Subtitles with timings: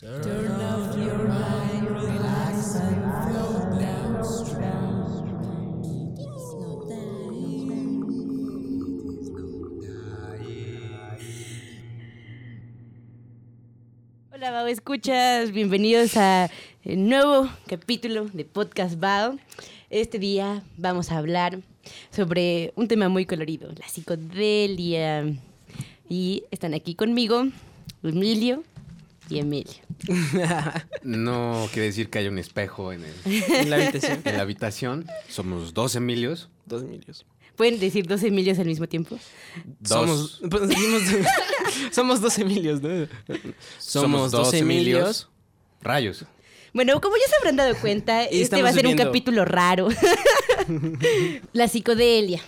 [0.00, 5.04] Turn off your mind, relax and flow downstream.
[14.32, 15.52] Hola, Bao, escuchas.
[15.52, 16.48] Bienvenidos a
[16.82, 19.38] el nuevo capítulo de Podcast Bao.
[19.90, 21.60] Este día vamos a hablar
[22.10, 25.26] sobre un tema muy colorido, la psicodelia.
[26.08, 27.44] Y están aquí conmigo
[28.02, 28.64] Emilio
[29.30, 29.72] y Emilio.
[31.02, 34.20] No quiere decir que haya un espejo en, el- En la habitación.
[34.24, 35.06] en la habitación.
[35.28, 36.48] Somos dos Emilios.
[36.66, 37.24] Dos Emilios.
[37.56, 39.18] ¿Pueden decir dos Emilios al mismo tiempo?
[39.80, 39.88] Dos.
[39.88, 40.62] Somos, pues,
[41.92, 43.06] somos dos Emilios, ¿no?
[43.78, 45.28] Somos, dos, Emilios.
[45.82, 46.24] Rayos.
[46.72, 49.88] Bueno, como ya se habrán dado cuenta, Y este va a ser un capítulo raro.
[51.52, 52.40] la psicodelia.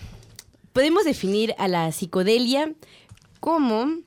[0.71, 2.71] Podemos definir a la psicodelia
[3.39, 3.99] como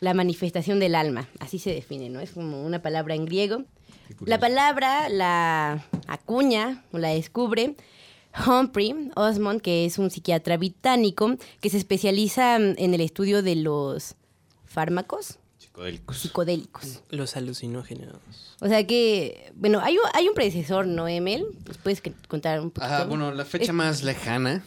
[0.00, 1.28] la manifestación del alma.
[1.40, 2.20] Así se define, ¿no?
[2.20, 3.64] Es como una palabra en griego.
[4.24, 7.74] La palabra la acuña o la descubre
[8.46, 14.16] Humphrey Osmond, que es un psiquiatra británico que se especializa en el estudio de los
[14.66, 15.38] fármacos
[15.74, 16.18] Psicodélicos.
[16.18, 17.02] psicodélicos.
[17.10, 18.16] Los alucinógenos.
[18.60, 21.46] O sea que, bueno, hay un, hay un predecesor, ¿no, Emil?
[21.66, 22.86] ¿Nos puedes contar un poquito?
[22.94, 24.64] Ajá, bueno, la fecha más lejana.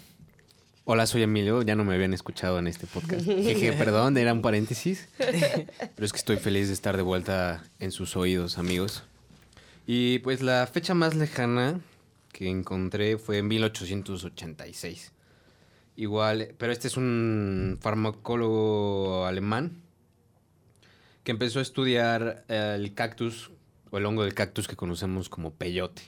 [0.89, 1.63] Hola, soy Emilio.
[1.63, 3.27] Ya no me habían escuchado en este podcast.
[3.77, 5.09] Perdón, era un paréntesis.
[5.17, 9.03] Pero es que estoy feliz de estar de vuelta en sus oídos, amigos.
[9.85, 11.81] Y pues la fecha más lejana
[12.31, 15.11] que encontré fue en 1886.
[15.97, 19.81] Igual, pero este es un farmacólogo alemán
[21.25, 23.51] que empezó a estudiar el cactus
[23.91, 26.03] o el hongo del cactus que conocemos como peyote.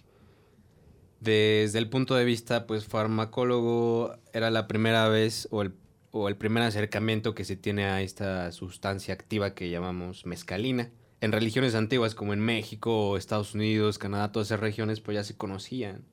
[1.20, 5.74] Desde el punto de vista, pues, farmacólogo, era la primera vez o el,
[6.12, 10.90] o el primer acercamiento que se tiene a esta sustancia activa que llamamos mescalina.
[11.22, 15.36] En religiones antiguas como en México, Estados Unidos, Canadá, todas esas regiones, pues ya se
[15.36, 16.04] conocían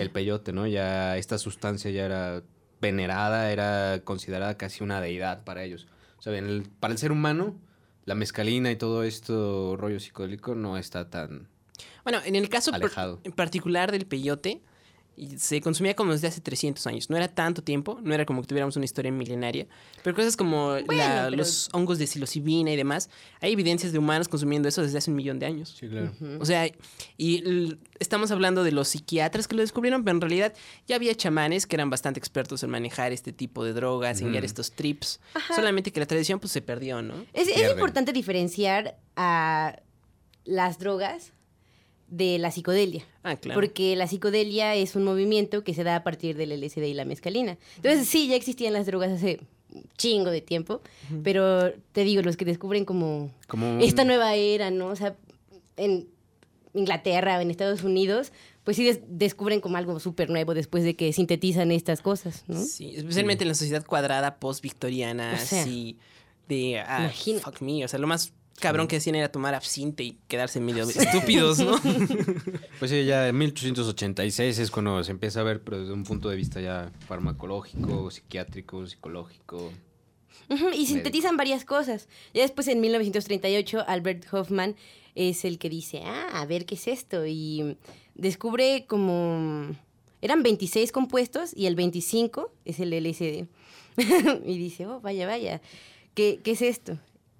[0.00, 0.66] el peyote, ¿no?
[0.66, 2.42] Ya esta sustancia ya era
[2.80, 5.86] venerada, era considerada casi una deidad para ellos.
[6.18, 7.54] O sea, el- para el ser humano,
[8.06, 11.48] la mescalina y todo esto rollo psicodélico no está tan...
[12.04, 12.70] Bueno, en el caso
[13.24, 14.62] en particular del peyote,
[15.36, 17.10] se consumía como desde hace 300 años.
[17.10, 19.66] No era tanto tiempo, no era como que tuviéramos una historia milenaria.
[20.04, 23.98] Pero cosas como la- Bueno, pero- los hongos de psilocibina y demás, hay evidencias de
[23.98, 25.74] humanos consumiendo eso desde hace un millón de años.
[25.78, 26.12] Sí, claro.
[26.38, 26.70] O sea,
[27.16, 30.54] y estamos hablando de los psiquiatras que lo descubrieron, pero en realidad
[30.86, 34.44] ya había chamanes que eran bastante expertos en manejar este tipo de drogas, en guiar
[34.44, 35.18] estos trips.
[35.54, 37.26] Solamente que la tradición pues se perdió, ¿no?
[37.32, 39.80] Es, importante diferenciar a
[40.44, 41.32] las drogas
[42.08, 43.04] de la psicodelia.
[43.22, 43.60] Ah, claro.
[43.60, 47.04] Porque la psicodelia es un movimiento que se da a partir del LSD y la
[47.04, 47.58] mescalina.
[47.76, 49.40] Entonces, sí, ya existían las drogas hace
[49.74, 50.80] un chingo de tiempo,
[51.22, 54.86] pero te digo, los que descubren como Como esta nueva era, ¿no?
[54.88, 55.14] O sea,
[55.76, 56.08] en
[56.74, 58.32] Inglaterra o en Estados Unidos,
[58.64, 62.62] pues sí des- descubren como algo súper nuevo después de que sintetizan estas cosas, ¿no?
[62.62, 65.98] Sí, especialmente en la sociedad cuadrada post-victoriana, O sea, así
[66.48, 67.44] de ah, imagínate.
[67.44, 70.84] fuck me, o sea, lo más cabrón que hacían era tomar absinte y quedarse medio
[70.84, 71.78] estúpidos, ¿no?
[72.78, 76.28] Pues sí, ya en 1886 es cuando se empieza a ver, pero desde un punto
[76.28, 79.72] de vista ya farmacológico, psiquiátrico, psicológico.
[80.74, 82.08] Y sintetizan varias cosas.
[82.32, 84.76] Ya después, en 1938, Albert Hoffman
[85.14, 87.26] es el que dice, ah, a ver qué es esto.
[87.26, 87.76] Y
[88.14, 89.76] descubre como...
[90.20, 93.46] Eran 26 compuestos y el 25 es el LSD.
[94.46, 95.60] y dice, oh, vaya, vaya,
[96.14, 96.98] ¿qué, qué es esto?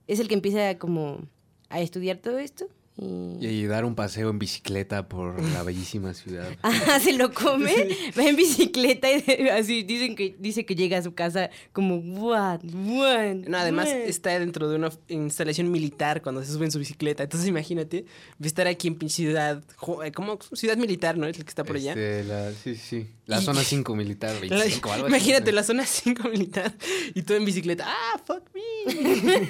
[0.08, 1.20] Es el que empieza como
[1.68, 2.66] a estudiar todo esto.
[3.00, 3.46] Y...
[3.46, 6.48] Y dar un paseo en bicicleta por la bellísima ciudad.
[6.62, 7.72] Ah, se lo come,
[8.18, 12.60] va en bicicleta y así dicen que dice que llega a su casa como what,
[12.64, 13.34] what.
[13.46, 13.96] No, además what?".
[14.08, 17.22] está dentro de una instalación militar cuando se sube en su bicicleta.
[17.22, 18.04] Entonces imagínate
[18.42, 19.62] estar aquí en ciudad,
[20.04, 20.38] eh, ¿cómo?
[20.54, 21.26] Ciudad militar, ¿no?
[21.26, 21.92] Es el que está por allá.
[21.92, 23.08] Este, la, sí, sí.
[23.26, 25.14] La Y- zona 5 militar, La- 25, algo así.
[25.14, 26.74] imagínate la zona 5 militar
[27.14, 27.84] y todo en bicicleta.
[27.86, 29.48] ¡Ah, fuck me!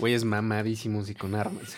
[0.00, 1.76] Güeyes mamadísimos y con armas.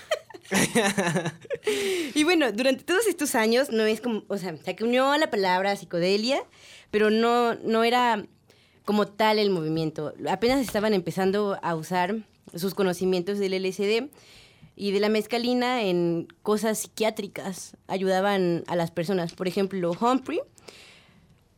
[2.15, 5.77] Y bueno, durante todos estos años no es como, o sea, se acuñó la palabra
[5.77, 6.43] psicodelia,
[6.91, 8.27] pero no, no era
[8.85, 10.15] como tal el movimiento.
[10.29, 12.17] Apenas estaban empezando a usar
[12.55, 14.09] sus conocimientos del LSD
[14.77, 17.77] y de la mescalina en cosas psiquiátricas.
[17.87, 19.35] Ayudaban a las personas.
[19.35, 20.41] Por ejemplo, Humphrey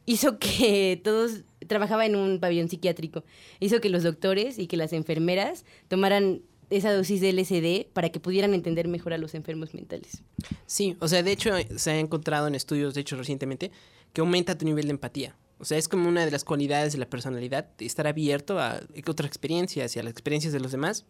[0.06, 3.22] hizo que todos trabajaba en un pabellón psiquiátrico.
[3.60, 8.20] Hizo que los doctores y que las enfermeras tomaran esa dosis de LSD para que
[8.20, 10.22] pudieran entender mejor a los enfermos mentales.
[10.66, 13.72] Sí, o sea, de hecho se ha encontrado en estudios, de hecho recientemente,
[14.12, 15.36] que aumenta tu nivel de empatía.
[15.58, 19.26] O sea, es como una de las cualidades de la personalidad, estar abierto a otras
[19.26, 21.04] experiencias y a las experiencias de los demás.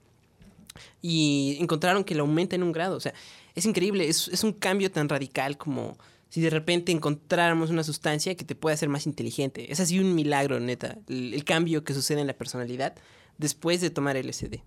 [1.02, 2.96] y encontraron que lo aumenta en un grado.
[2.96, 3.12] O sea,
[3.54, 5.98] es increíble, es, es un cambio tan radical como
[6.28, 9.70] si de repente encontráramos una sustancia que te pueda hacer más inteligente.
[9.72, 12.94] Es así un milagro, neta, el, el cambio que sucede en la personalidad
[13.36, 14.62] después de tomar LSD.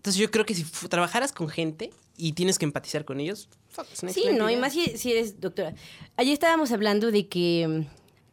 [0.00, 3.84] Entonces yo creo que si trabajaras con gente y tienes que empatizar con ellos, fuck,
[3.92, 4.60] es una Sí, no, y idea.
[4.62, 5.74] más si, si eres doctora.
[6.16, 7.84] Ayer estábamos hablando de que,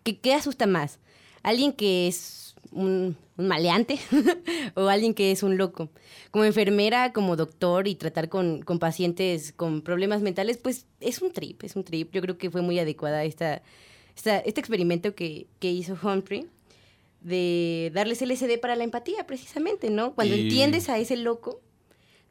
[0.03, 0.99] que ¿qué asusta más?
[1.43, 3.99] ¿Alguien que es un, un maleante
[4.75, 5.89] o alguien que es un loco?
[6.31, 11.33] Como enfermera, como doctor y tratar con, con pacientes con problemas mentales, pues es un
[11.33, 12.13] trip, es un trip.
[12.13, 13.61] Yo creo que fue muy adecuada esta,
[14.15, 16.47] esta, este experimento que, que hizo Humphrey
[17.21, 20.13] de darles LSD para la empatía, precisamente, ¿no?
[20.15, 21.61] Cuando Y- entiendes a ese loco,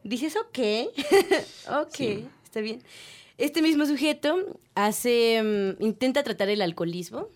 [0.05, 0.59] dices, ok,
[1.83, 2.25] ok, Sí.
[2.45, 2.83] está bien.
[3.39, 5.43] Este mismo sujeto hace,
[5.79, 7.29] mm, intenta tratar el alcoholismo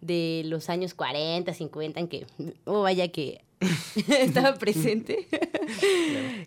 [0.00, 2.26] de los años 40, 50, en que,
[2.64, 3.42] oh vaya que
[4.08, 5.26] estaba presente,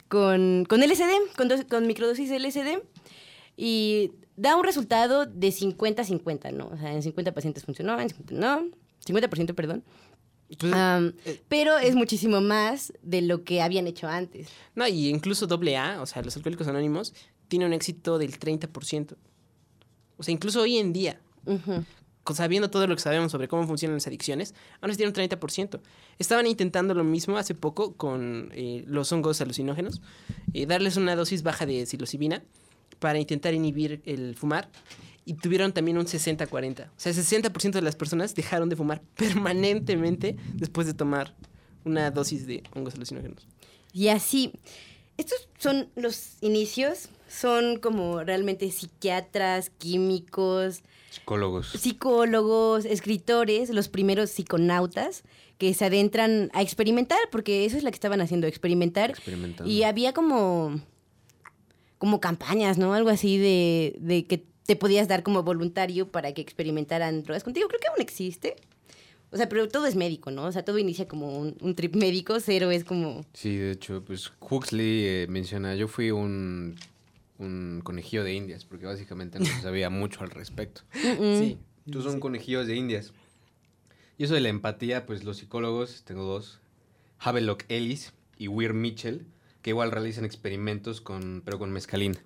[0.07, 2.81] con, con LSD, con, dos- con microdosis de LSD,
[3.55, 6.67] y da un resultado de 50-50, ¿no?
[6.67, 8.67] O sea, en 50 pacientes funcionó, en 50 no,
[9.05, 9.83] 50%, perdón.
[10.59, 14.47] Pues, eh, pero es muchísimo más de lo que habían hecho antes.
[14.75, 17.13] No, y incluso AA, o sea, los alcohólicos anónimos,
[17.47, 19.15] tiene un éxito del 30%.
[20.17, 21.19] O sea, incluso hoy en día,
[22.33, 25.79] sabiendo todo lo que sabemos sobre cómo funcionan las adicciones, aún así tiene un 30%.
[26.17, 30.01] Estaban intentando lo mismo hace poco con eh, los hongos alucinógenos,
[30.53, 32.43] eh, darles una dosis baja de psilocibina
[32.99, 34.69] para intentar inhibir el fumar.
[35.27, 36.87] Y tuvieron también un 60-40.
[36.87, 41.35] O sea, el 60% de las personas dejaron de fumar permanentemente después de tomar
[41.83, 43.45] una dosis de hongos alucinógenos.
[43.91, 44.53] Y así,
[45.17, 51.71] estos son los inicios, son como realmente psiquiatras, químicos, Psicólogos.
[51.71, 55.23] psicólogos, escritores, los primeros psiconautas
[55.57, 59.13] que se adentran a experimentar, porque eso es lo que estaban haciendo, experimentar.
[59.65, 60.79] Y había como,
[61.97, 62.93] como campañas, ¿no?
[62.93, 67.69] Algo así de, de que te podías dar como voluntario para que experimentaran drogas contigo.
[67.69, 68.57] Creo que aún existe.
[69.31, 70.43] O sea, pero todo es médico, ¿no?
[70.43, 73.25] O sea, todo inicia como un, un trip médico, cero es como...
[73.33, 76.75] Sí, de hecho, pues Huxley eh, menciona, yo fui un,
[77.37, 80.81] un conejillo de indias, porque básicamente no se sabía mucho al respecto.
[80.93, 81.57] Sí.
[81.89, 83.13] Tú son conejillos de indias.
[84.17, 86.59] Y eso de la empatía, pues los psicólogos, tengo dos,
[87.19, 89.25] Havelock Ellis y Weir Mitchell,
[89.61, 92.21] que igual realizan experimentos con, pero con mezcalina.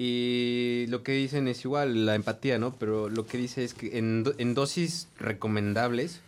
[0.00, 2.72] Y lo que dicen es igual, la empatía, ¿no?
[2.78, 6.20] Pero lo que dice es que en, do- en dosis recomendables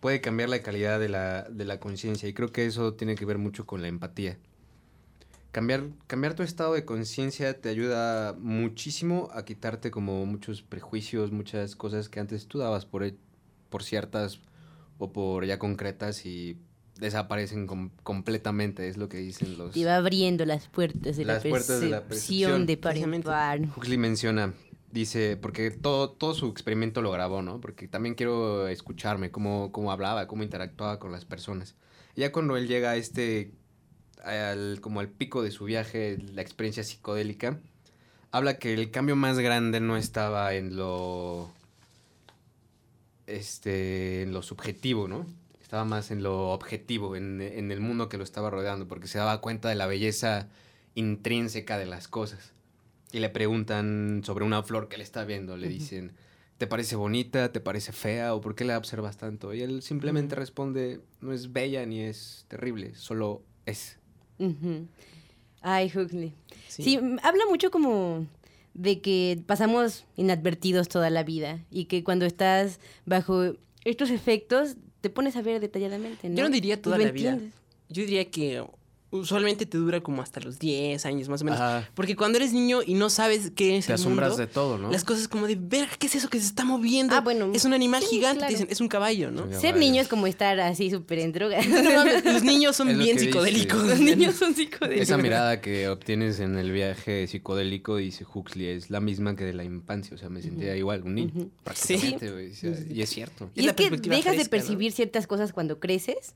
[0.00, 2.28] puede cambiar la calidad de la, de la conciencia.
[2.28, 4.38] Y creo que eso tiene que ver mucho con la empatía.
[5.52, 11.76] Cambiar, cambiar tu estado de conciencia te ayuda muchísimo a quitarte como muchos prejuicios, muchas
[11.76, 13.08] cosas que antes tú dabas por,
[13.70, 14.40] por ciertas
[14.98, 16.56] o por ya concretas y
[17.02, 19.74] desaparecen com- completamente, es lo que dicen los...
[19.74, 23.10] Te va abriendo las puertas de, Las la, puertas de la percepción de par en
[23.10, 23.26] precisamente.
[23.26, 23.60] par.
[23.76, 24.54] Huxley menciona,
[24.90, 27.60] dice, porque todo, todo su experimento lo grabó, ¿no?
[27.60, 31.74] Porque también quiero escucharme, cómo, cómo hablaba, cómo interactuaba con las personas.
[32.14, 33.52] Y ya cuando él llega a este,
[34.24, 37.58] al, como al pico de su viaje, la experiencia psicodélica,
[38.30, 41.50] habla que el cambio más grande no estaba en lo,
[43.26, 45.26] este, en lo subjetivo, ¿no?
[45.72, 49.16] Estaba más en lo objetivo, en, en el mundo que lo estaba rodeando, porque se
[49.16, 50.50] daba cuenta de la belleza
[50.94, 52.52] intrínseca de las cosas.
[53.10, 56.12] Y le preguntan sobre una flor que le está viendo, le dicen,
[56.58, 57.52] ¿te parece bonita?
[57.52, 58.34] ¿Te parece fea?
[58.34, 59.54] ¿O por qué la observas tanto?
[59.54, 63.98] Y él simplemente responde, no es bella ni es terrible, solo es.
[65.62, 66.34] Ay, Huxley.
[66.68, 67.00] Sí.
[67.22, 68.26] Habla mucho como
[68.74, 75.10] de que pasamos inadvertidos toda la vida y que cuando estás bajo estos efectos te
[75.10, 76.36] pones a ver detalladamente, ¿no?
[76.36, 77.32] Yo no diría toda la vida.
[77.32, 77.60] entiendes.
[77.90, 78.64] Yo diría que
[79.12, 81.60] usualmente te dura como hasta los 10 años más o menos.
[81.60, 81.88] Ajá.
[81.94, 84.78] Porque cuando eres niño y no sabes qué es Te el asombras mundo, de todo,
[84.78, 84.90] ¿no?
[84.90, 87.14] las cosas como de, ver, ¿qué es eso que se está moviendo?
[87.14, 88.48] Ah, bueno, Es un animal sí, gigante, claro.
[88.50, 89.46] te dicen, es un caballo, ¿no?
[89.52, 89.60] Sí.
[89.60, 91.60] Ser niño es como estar así súper en droga.
[91.62, 93.26] No mames, los niños son bien dice.
[93.26, 93.82] psicodélicos.
[93.86, 95.02] Los niños son psicodélicos.
[95.08, 99.52] Esa mirada que obtienes en el viaje psicodélico, dice Huxley, es la misma que de
[99.52, 100.14] la infancia.
[100.14, 101.50] O sea, me sentía igual, un niño.
[101.64, 103.50] Prácticamente, o sea, Y es cierto.
[103.54, 106.34] Y es que dejas de percibir ciertas cosas cuando creces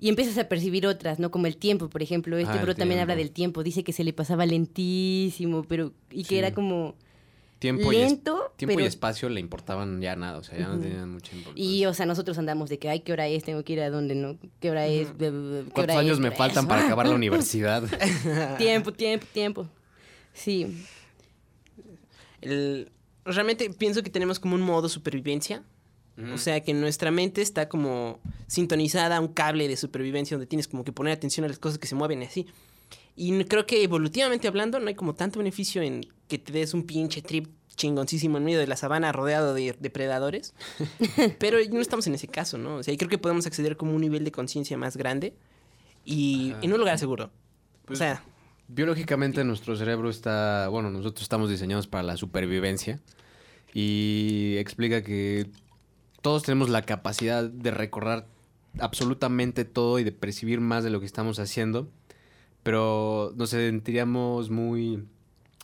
[0.00, 1.30] y empiezas a percibir otras, ¿no?
[1.30, 2.38] Como el tiempo, por ejemplo.
[2.38, 3.62] Este Ah, también habla del tiempo.
[3.62, 5.92] Dice que se le pasaba lentísimo, pero...
[6.10, 6.38] Y que Sí.
[6.38, 6.94] era como
[7.58, 10.78] Tiempo, y, es- lento, tiempo y espacio le importaban ya nada, o sea, ya no
[10.80, 11.62] tenían mucha importancia.
[11.62, 13.44] Y, o sea, nosotros andamos de que, ay, ¿qué hora es?
[13.44, 14.38] Tengo que ir a dónde, ¿no?
[14.60, 15.14] ¿Qué hora es?
[15.18, 16.20] Bla, bla, bla, ¿Qué ¿Cuántos hora años es?
[16.20, 17.82] me ¿Qué hora faltan para acabar la universidad?
[18.56, 19.68] Tiempo, tiempo, tiempo.
[20.32, 20.82] Sí.
[22.40, 22.90] El-
[23.26, 25.62] realmente pienso que tenemos como un modo supervivencia.
[26.32, 30.68] O sea, que nuestra mente está como sintonizada a un cable de supervivencia donde tienes
[30.68, 32.46] como que poner atención a las cosas que se mueven y así.
[33.16, 36.84] Y creo que evolutivamente hablando no hay como tanto beneficio en que te des un
[36.84, 40.54] pinche trip chingoncísimo en medio de la sabana rodeado de depredadores.
[41.38, 42.76] Pero no estamos en ese caso, ¿no?
[42.76, 45.34] O sea, y creo que podemos acceder como a un nivel de conciencia más grande
[46.04, 46.60] y Ajá.
[46.62, 47.30] en un lugar seguro.
[47.84, 48.22] Pues, o sea,
[48.72, 53.00] Biológicamente nuestro cerebro está, bueno, nosotros estamos diseñados para la supervivencia
[53.74, 55.48] y explica que
[56.22, 58.26] todos tenemos la capacidad de recordar
[58.78, 61.88] absolutamente todo y de percibir más de lo que estamos haciendo,
[62.62, 65.04] pero nos sentiríamos muy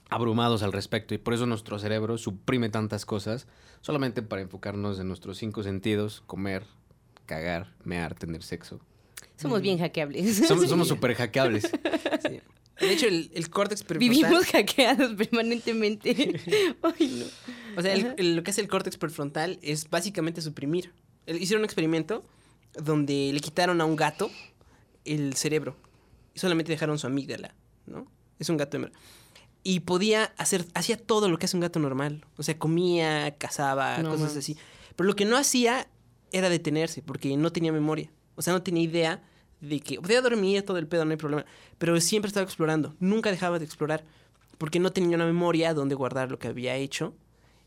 [0.08, 3.46] abrumados al respecto y por eso nuestro cerebro suprime tantas cosas
[3.80, 6.64] solamente para enfocarnos en nuestros cinco sentidos, comer,
[7.26, 8.80] cagar, mear, tener sexo.
[9.36, 10.36] Somos bien hackeables.
[10.48, 11.70] Somos, somos súper hackeables.
[12.26, 12.40] sí.
[12.80, 14.08] de hecho el, el córtex prefrontal...
[14.16, 16.40] Vivimos hackeados permanentemente.
[16.82, 17.78] Ay, no.
[17.78, 20.92] O sea, el- el- lo que hace el córtex prefrontal es básicamente suprimir.
[21.26, 22.24] Hicieron un experimento
[22.74, 24.30] donde le quitaron a un gato
[25.04, 25.76] el cerebro
[26.34, 27.54] y solamente dejaron su amígdala,
[27.86, 28.06] ¿no?
[28.38, 28.92] Es un gato hembra.
[29.62, 32.24] Y podía hacer, hacía todo lo que hace un gato normal.
[32.36, 34.56] O sea, comía, cazaba, No cosas así.
[34.94, 35.88] Pero lo que no hacía
[36.32, 38.10] era detenerse, porque no tenía memoria.
[38.36, 39.22] O sea, no tenía idea
[39.60, 41.44] de que podía dormir todo el pedo, no hay problema.
[41.78, 42.94] Pero siempre estaba explorando.
[43.00, 44.04] Nunca dejaba de explorar.
[44.58, 47.14] Porque no tenía una memoria donde guardar lo que había hecho.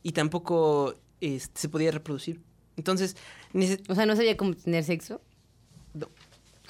[0.03, 2.39] Y tampoco este, se podía reproducir.
[2.77, 3.15] Entonces,
[3.89, 5.21] O sea, no sabía cómo tener sexo.
[5.93, 6.07] No.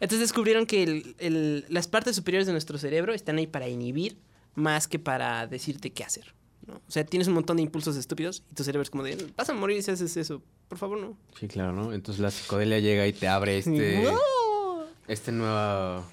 [0.00, 4.16] entonces descubrieron que el- el- las partes superiores de nuestro cerebro están ahí para inhibir
[4.54, 6.34] más que para decirte qué hacer.
[6.68, 6.74] ¿No?
[6.74, 9.48] O sea, tienes un montón de impulsos estúpidos y tu cerebro es como de, vas
[9.50, 10.40] a morir si haces eso.
[10.68, 11.16] Por favor, no.
[11.40, 11.92] Sí, claro, ¿no?
[11.92, 14.06] Entonces la psicodelia llega y te abre este,
[15.08, 16.04] este nuevo...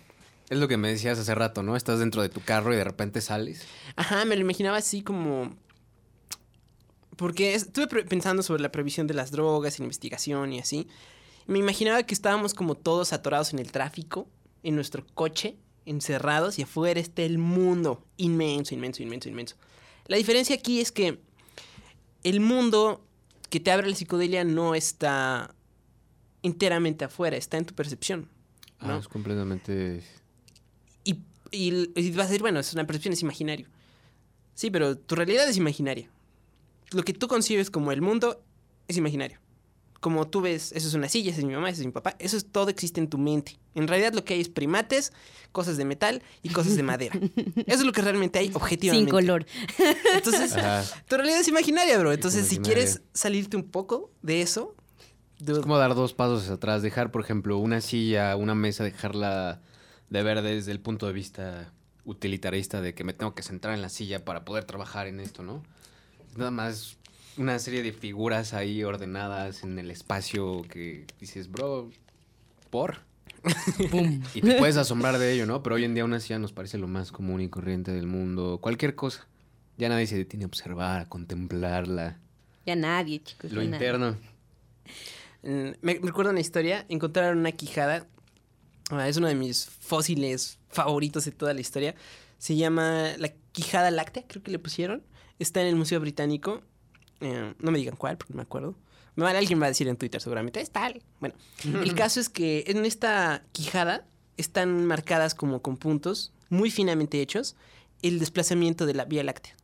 [0.49, 1.75] Es lo que me decías hace rato, ¿no?
[1.75, 3.63] Estás dentro de tu carro y de repente sales.
[3.95, 5.55] Ajá, me lo imaginaba así como...
[7.17, 10.87] Porque es- estuve pensando sobre la prohibición de las drogas, investigación y así.
[11.47, 14.27] Me imaginaba que estábamos como todos atorados en el tráfico,
[14.63, 19.55] en nuestro coche, encerrados y afuera está el mundo inmenso, inmenso, inmenso, inmenso.
[20.07, 21.19] La diferencia aquí es que
[22.23, 23.05] el mundo
[23.49, 25.55] que te abre la psicodelia no está
[26.43, 28.29] enteramente afuera, está en tu percepción.
[28.79, 28.97] Ah, ¿no?
[28.99, 30.03] es completamente...
[31.03, 31.19] Y,
[31.51, 33.67] y, y vas a decir, bueno, es una percepción, es imaginario.
[34.53, 36.09] Sí, pero tu realidad es imaginaria.
[36.91, 38.43] Lo que tú concibes como el mundo
[38.87, 39.39] es imaginario.
[40.05, 42.15] Como tú ves, eso es una silla, esa es mi mamá, ese es mi papá,
[42.19, 43.57] eso es todo existe en tu mente.
[43.73, 45.11] En realidad lo que hay es primates,
[45.51, 47.15] cosas de metal y cosas de madera.
[47.65, 49.09] Eso es lo que realmente hay objetivamente.
[49.09, 49.47] Sin color.
[50.13, 50.83] Entonces, Ajá.
[51.07, 52.13] tu realidad es imaginaria, bro.
[52.13, 54.75] Entonces, si quieres salirte un poco de eso,
[55.43, 59.63] Es como dar dos pasos atrás, dejar, por ejemplo, una silla, una mesa, dejarla
[60.11, 63.81] de ver desde el punto de vista utilitarista de que me tengo que centrar en
[63.81, 65.63] la silla para poder trabajar en esto, ¿no?
[66.35, 66.99] Nada más
[67.37, 71.89] una serie de figuras ahí ordenadas en el espacio que dices, bro,
[72.69, 72.99] ¿por?
[74.33, 75.61] Y te puedes asombrar de ello, ¿no?
[75.61, 78.59] Pero hoy en día una silla nos parece lo más común y corriente del mundo.
[78.61, 79.27] Cualquier cosa.
[79.77, 82.19] Ya nadie se detiene a observar, a contemplarla.
[82.65, 83.51] Ya nadie, chicos.
[83.51, 83.85] Lo ya nadie.
[83.85, 84.17] interno.
[85.43, 88.07] Mm, Me, me recuerdo una historia, encontraron una quijada,
[88.89, 91.93] ah, es uno de mis fósiles favoritos de toda la historia,
[92.37, 95.03] se llama la quijada láctea, creo que le pusieron,
[95.39, 96.63] está en el Museo Británico,
[97.21, 98.75] eh, no me digan cuál, porque no me acuerdo,
[99.23, 101.01] alguien va a decir en Twitter seguramente, es tal.
[101.19, 104.05] Bueno, el caso es que en esta quijada
[104.37, 107.55] están marcadas como con puntos muy finamente hechos
[108.01, 109.55] el desplazamiento de la Vía Láctea.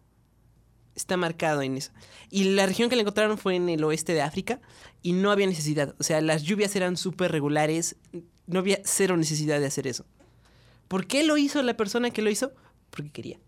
[0.95, 1.91] Está marcado en eso.
[2.29, 4.59] Y la región que la encontraron fue en el oeste de África
[5.01, 5.95] y no había necesidad.
[5.99, 7.95] O sea, las lluvias eran súper regulares.
[8.47, 10.05] No había cero necesidad de hacer eso.
[10.87, 12.51] ¿Por qué lo hizo la persona que lo hizo?
[12.89, 13.39] Porque quería.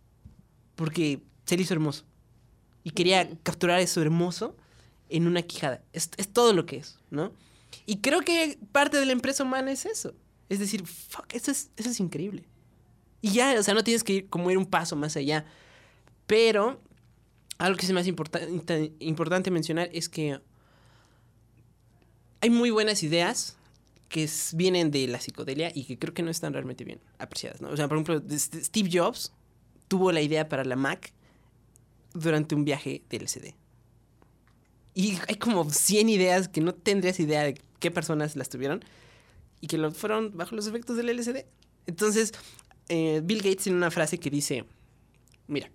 [0.76, 2.06] Porque se le hizo hermoso.
[2.84, 4.56] Y quería capturar eso hermoso
[5.10, 5.82] en una quijada.
[5.94, 7.32] Es, es todo lo que es, ¿no?
[7.86, 10.14] Y creo que parte de la empresa humana es eso.
[10.50, 12.44] Es decir, fuck, eso es, eso es increíble.
[13.22, 15.46] Y ya, o sea, no tienes que ir como ir un paso más allá.
[16.28, 16.82] Pero
[17.58, 18.42] algo que es más importa-
[19.00, 20.40] importante mencionar es que
[22.42, 23.56] hay muy buenas ideas
[24.10, 27.62] que s- vienen de la psicodelia y que creo que no están realmente bien apreciadas.
[27.62, 27.70] ¿no?
[27.70, 29.32] O sea, por ejemplo, Steve Jobs
[29.88, 31.14] tuvo la idea para la Mac
[32.14, 33.56] durante un viaje de LCD.
[34.94, 38.84] Y hay como 100 ideas que no tendrías idea de qué personas las tuvieron
[39.60, 41.46] y que lo fueron bajo los efectos del LCD.
[41.88, 42.34] Entonces,
[42.90, 44.66] eh, Bill Gates tiene una frase que dice,
[45.48, 45.72] mira,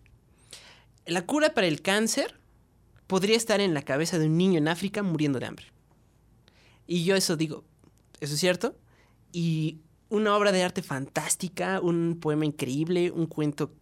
[1.07, 2.39] la cura para el cáncer
[3.07, 5.67] podría estar en la cabeza de un niño en África muriendo de hambre.
[6.87, 7.65] Y yo eso digo,
[8.21, 8.77] ¿eso es cierto?
[9.33, 9.79] Y
[10.11, 13.75] una obra de arte fantástica, un poema increíble, un cuento,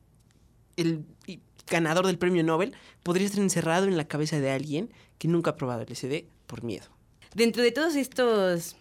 [0.76, 5.28] el y- ganador del premio Nobel, podría estar encerrado en la cabeza de alguien que
[5.28, 6.86] nunca ha probado el LSD por miedo.
[7.34, 8.76] Dentro de todos estos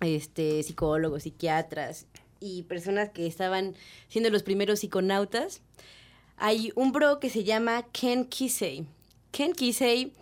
[0.00, 2.06] este, psicólogos, psiquiatras
[2.40, 3.74] y personas que estaban
[4.08, 5.62] siendo los primeros psiconautas,
[6.36, 8.86] hay un bro que se llama Ken Kisei.
[9.30, 10.12] Ken Kisei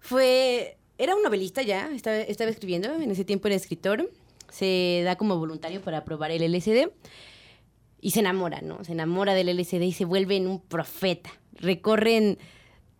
[0.00, 4.10] fue, era un novelista ya, estaba, estaba escribiendo, en ese tiempo era escritor,
[4.50, 6.90] se da como voluntario para probar el LSD
[8.00, 8.84] y se enamora, ¿no?
[8.84, 11.30] Se enamora del LSD y se vuelve en un profeta.
[11.52, 12.38] Recorren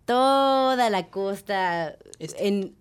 [0.04, 2.46] toda la costa Este.
[2.48, 2.76] en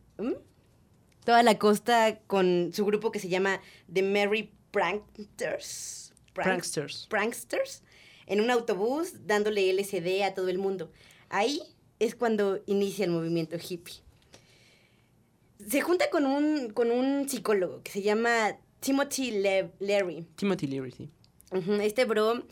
[1.25, 3.59] toda la costa con su grupo que se llama
[3.91, 6.13] The Merry Pranksters.
[6.33, 7.07] Prank- Pranksters.
[7.09, 7.83] Pranksters
[8.27, 10.91] en un autobús dándole LSD a todo el mundo.
[11.29, 11.61] Ahí
[11.99, 13.95] es cuando inicia el movimiento hippie.
[15.67, 20.27] Se junta con un, con un psicólogo que se llama Timothy Le- Leary.
[20.35, 21.09] Timothy Leary, sí.
[21.81, 22.43] Este bro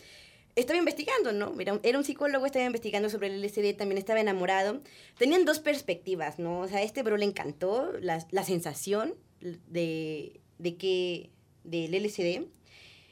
[0.56, 1.54] estaba investigando, ¿no?
[1.60, 4.82] Era un, era un psicólogo, estaba investigando sobre el LSD, también estaba enamorado.
[5.18, 6.60] Tenían dos perspectivas, ¿no?
[6.62, 11.30] O sea, a este bro le encantó la, la sensación de, de que
[11.64, 12.46] del LSD.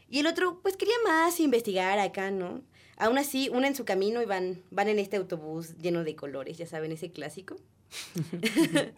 [0.10, 2.62] Y el otro, pues quería más investigar acá, ¿no?
[2.98, 6.58] Aún así, una en su camino y van, van en este autobús lleno de colores,
[6.58, 7.56] ya saben, ese clásico.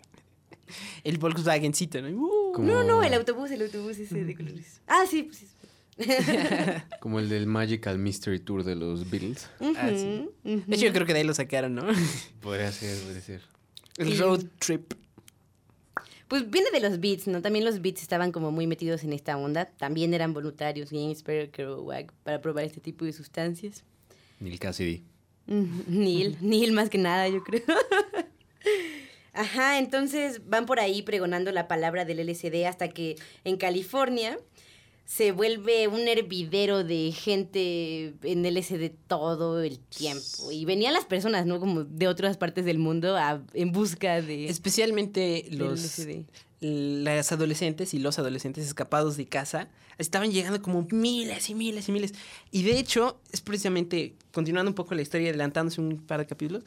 [1.03, 2.09] El Volkswagencito, ¿no?
[2.09, 4.81] Uh, No, no, el autobús, el autobús ese de colores.
[4.87, 5.47] Ah, sí, pues sí.
[6.99, 9.49] Como el del Magical Mystery Tour de los Beatles.
[9.61, 10.29] Ah, sí.
[10.43, 11.87] De hecho, yo creo que de ahí lo sacaron, ¿no?
[12.41, 13.41] Podría ser, podría ser.
[13.97, 14.93] El road trip.
[16.27, 17.41] Pues viene de los Beats, ¿no?
[17.41, 19.65] También los Beats estaban como muy metidos en esta onda.
[19.65, 23.83] También eran voluntarios, James Perry, Kerouac, para probar este tipo de sustancias.
[24.39, 25.03] Neil Cassidy.
[25.47, 27.61] Neil, Neil más que nada, yo creo.
[29.33, 34.39] Ajá, entonces van por ahí pregonando la palabra del LSD hasta que en California
[35.05, 40.51] se vuelve un hervidero de gente en LSD todo el tiempo.
[40.51, 41.59] Y venían las personas, ¿no?
[41.59, 44.47] Como de otras partes del mundo a- en busca de...
[44.49, 46.25] Especialmente los, LSD.
[46.59, 49.69] las adolescentes y los adolescentes escapados de casa
[49.99, 52.13] estaban llegando como miles y miles y miles.
[52.51, 56.63] Y de hecho, es precisamente, continuando un poco la historia, adelantándose un par de capítulos,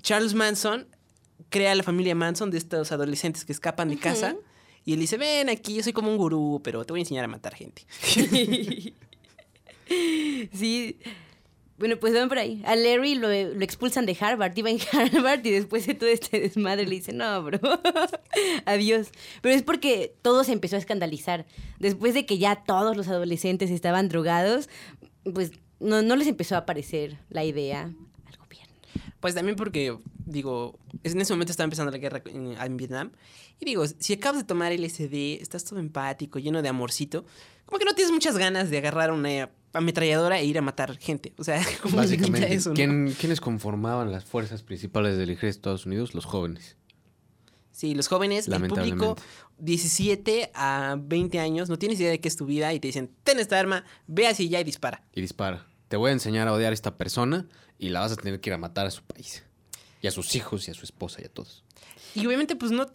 [0.00, 0.86] Charles Manson
[1.48, 4.36] crea la familia Manson de estos adolescentes que escapan de casa.
[4.84, 7.24] Y él dice, ven aquí, yo soy como un gurú, pero te voy a enseñar
[7.24, 7.86] a matar gente.
[10.52, 10.98] sí.
[11.76, 12.62] Bueno, pues van por ahí.
[12.64, 14.56] A Larry lo, expulsan de Harvard.
[14.56, 17.58] Iba en Harvard y después de todo este desmadre le dicen, no, bro,
[18.64, 19.10] adiós.
[19.42, 21.46] Pero es porque todo se empezó a escandalizar.
[21.80, 24.68] Después de que ya todos los adolescentes estaban drogados,
[25.32, 27.92] pues no, no les empezó a parecer la idea.
[29.24, 33.10] Pues también porque, digo, en ese momento estaba empezando la guerra en, en Vietnam.
[33.58, 37.24] Y digo, si acabas de tomar LSD, estás todo empático, lleno de amorcito,
[37.64, 41.32] como que no tienes muchas ganas de agarrar una ametralladora e ir a matar gente.
[41.38, 42.74] O sea, como Básicamente, eso, ¿no?
[42.74, 46.12] ¿quién- ¿quiénes conformaban las fuerzas principales del ejército de Estados Unidos?
[46.14, 46.76] Los jóvenes.
[47.72, 49.22] Sí, los jóvenes, el público, Lamentablemente.
[49.56, 53.10] 17 a 20 años, no tienes idea de qué es tu vida y te dicen,
[53.22, 55.02] ten esta arma, ve así ya y dispara.
[55.14, 55.66] Y dispara.
[55.88, 57.46] Te voy a enseñar a odiar a esta persona
[57.78, 59.42] y la vas a tener que ir a matar a su país.
[60.02, 61.64] Y a sus hijos y a su esposa y a todos.
[62.14, 62.86] Y obviamente, pues no,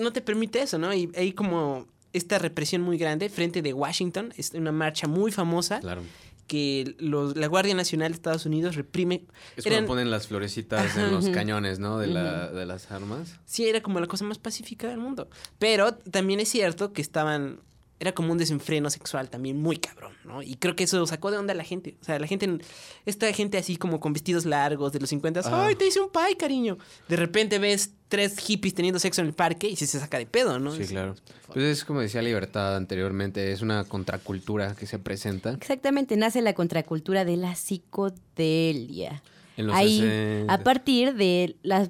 [0.00, 0.92] no te permite eso, ¿no?
[0.94, 5.80] Y hay como esta represión muy grande frente de Washington, es una marcha muy famosa.
[5.80, 6.02] Claro.
[6.48, 9.24] que los, la Guardia Nacional de Estados Unidos reprime.
[9.56, 11.98] Es Eran- cuando ponen las florecitas en los cañones, ¿no?
[11.98, 13.38] De, la- de las armas.
[13.46, 15.30] Sí, era como la cosa más pacífica del mundo.
[15.58, 17.60] Pero también es cierto que estaban.
[18.02, 20.42] Era como un desenfreno sexual también muy cabrón, ¿no?
[20.42, 21.94] Y creo que eso sacó de onda a la gente.
[22.00, 22.58] O sea, la gente.
[23.06, 25.42] Esta gente así como con vestidos largos de los 50.
[25.44, 25.66] Ah.
[25.66, 26.78] ¡Ay, te hice un pie, cariño!
[27.08, 30.26] De repente ves tres hippies teniendo sexo en el parque y sí se saca de
[30.26, 30.74] pedo, ¿no?
[30.74, 31.14] Sí, Es- claro.
[31.52, 35.52] Pues es como decía Libertad anteriormente, es una contracultura que se presenta.
[35.52, 39.22] Exactamente, nace la contracultura de la psicodelia.
[39.56, 40.52] En los Ahí, 60.
[40.52, 41.88] a partir de la,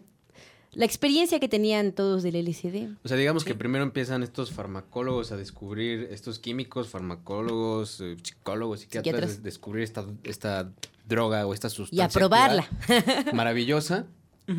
[0.74, 2.88] la experiencia que tenían todos del LSD.
[3.04, 8.80] O sea, digamos que primero empiezan estos farmacólogos a descubrir, estos químicos, farmacólogos, eh, psicólogos,
[8.80, 9.38] psiquiatras, Psiquiatras.
[9.38, 10.72] a descubrir esta, esta
[11.06, 12.04] droga o esta Y sustancia.
[12.04, 12.68] a probarla.
[13.34, 14.06] maravillosa.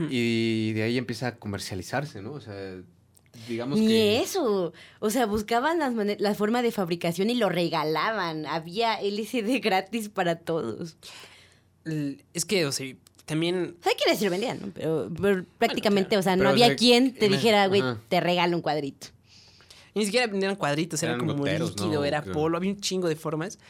[0.10, 2.32] Y de ahí empieza a comercializarse, ¿no?
[2.34, 2.82] O sea,
[3.48, 4.20] digamos Ni que...
[4.22, 4.74] eso.
[5.00, 8.46] O sea, buscaban las mane- la forma de fabricación y lo regalaban.
[8.46, 10.98] Había LSD gratis para todos.
[12.34, 13.76] Es que, o sea, también.
[13.84, 14.72] Hay quienes sí lo vendían, ¿no?
[14.74, 16.20] Pero, pero prácticamente, claro.
[16.20, 19.08] o sea, no había quien te dijera, güey, te regalo un cuadrito.
[19.94, 22.06] Y ni siquiera vendían cuadritos, era Eran como goteros, líquido, ¿no?
[22.06, 22.34] era Creo.
[22.34, 23.60] polvo, había un chingo de formas.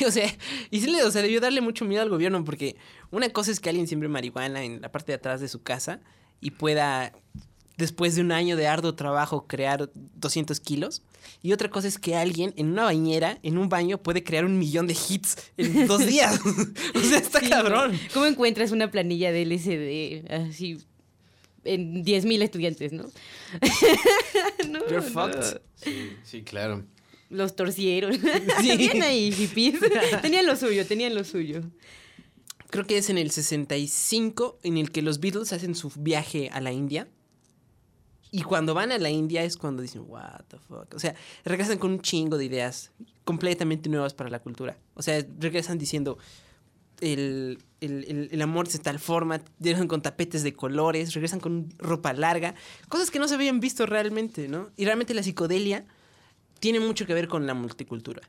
[0.00, 0.32] Y, o sea,
[0.70, 2.76] y sí le, o sea, debió darle mucho miedo al gobierno porque
[3.10, 5.98] una cosa es que alguien siembre marihuana en la parte de atrás de su casa
[6.40, 7.12] y pueda,
[7.76, 11.02] después de un año de arduo trabajo, crear 200 kilos.
[11.42, 14.58] Y otra cosa es que alguien en una bañera, en un baño, puede crear un
[14.58, 16.40] millón de hits en dos días.
[16.94, 17.98] o sea, está Sí, cabrón.
[18.12, 20.78] ¿Cómo encuentras una planilla de LSD así
[21.64, 23.04] en 10.000 estudiantes, no?
[24.68, 25.02] no, You're no.
[25.02, 25.60] fucked.
[25.76, 26.84] Sí, sí, claro.
[27.30, 28.14] los torcieron.
[28.60, 28.76] Sí.
[28.76, 29.80] Bien ahí, hippies.
[30.22, 31.62] tenían lo suyo, tenían lo suyo.
[32.70, 36.60] Creo que es en el 65 en el que los Beatles hacen su viaje a
[36.60, 37.08] la India.
[38.36, 40.92] Y cuando van a la India es cuando dicen, what the fuck.
[40.94, 42.90] O sea, regresan con un chingo de ideas
[43.22, 44.76] completamente nuevas para la cultura.
[44.94, 46.18] O sea, regresan diciendo,
[47.00, 52.12] el, el- el- amor de tal forma, regresan con tapetes de colores, regresan con ropa
[52.12, 52.56] larga,
[52.88, 54.70] cosas que no se habían visto realmente, ¿no?
[54.76, 55.86] Y realmente la psicodelia
[56.58, 58.22] tiene mucho que ver con la multicultura.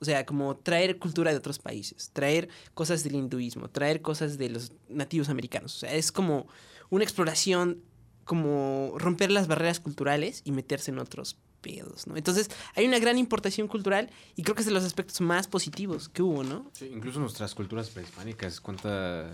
[0.00, 4.48] O sea, como traer cultura de otros países, traer cosas del hinduismo, traer cosas de
[4.48, 5.76] los nativos americanos.
[5.76, 6.46] O sea, es como
[6.90, 7.82] una exploración,
[8.28, 12.14] como romper las barreras culturales y meterse en otros pedos, ¿no?
[12.14, 16.10] Entonces, hay una gran importación cultural y creo que es de los aspectos más positivos
[16.10, 16.70] que hubo, ¿no?
[16.74, 19.30] Sí, incluso nuestras culturas prehispánicas, cuánta...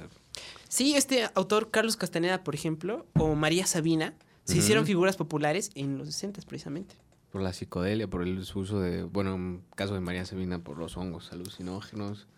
[0.69, 5.99] Sí, este autor, Carlos Castaneda, por ejemplo, o María Sabina, se hicieron figuras populares en
[5.99, 6.95] los 60 precisamente.
[7.33, 10.97] Por la psicodelia, por el uso de, bueno, en caso de María Sabina, por los
[10.97, 12.29] hongos alucinógenos.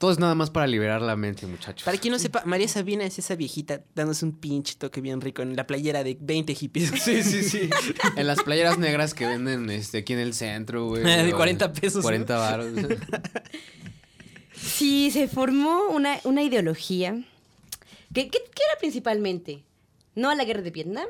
[0.00, 1.84] Todo es nada más para liberar la mente, muchachos.
[1.84, 5.42] Para quien no sepa, María Sabina es esa viejita dándose un pinche toque bien rico
[5.42, 6.90] en la playera de 20 hippies.
[7.04, 7.68] Sí, sí, sí.
[8.16, 11.02] En las playeras negras que venden este, aquí en el centro, güey.
[11.02, 12.68] De o 40 pesos, 40 varos.
[14.54, 17.12] Sí, se formó una, una ideología
[18.14, 19.64] que, que- que era principalmente
[20.14, 21.06] no a la guerra de Vietnam,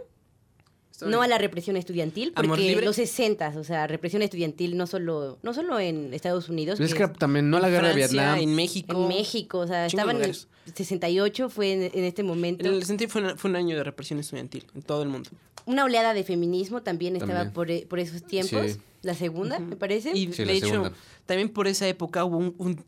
[1.03, 5.55] no a la represión estudiantil, porque los 60, o sea, represión estudiantil no solo, no
[5.55, 8.39] solo en Estados Unidos, Pues es que también no a la guerra de Vietnam.
[8.39, 9.03] En México.
[9.03, 10.49] en México, o sea, estaban en lugares.
[10.75, 12.67] 68 fue en, en este momento.
[12.67, 15.31] En el sentido fue, una- fue un año de represión estudiantil en todo el mundo.
[15.67, 17.53] Una oleada de feminismo también estaba También.
[17.53, 18.79] por, e- por esos tiempos, Sí.
[19.03, 20.11] la segunda, me parece.
[20.15, 20.93] Y Sí, de la hecho, segunda.
[21.27, 22.85] también por esa época hubo un, un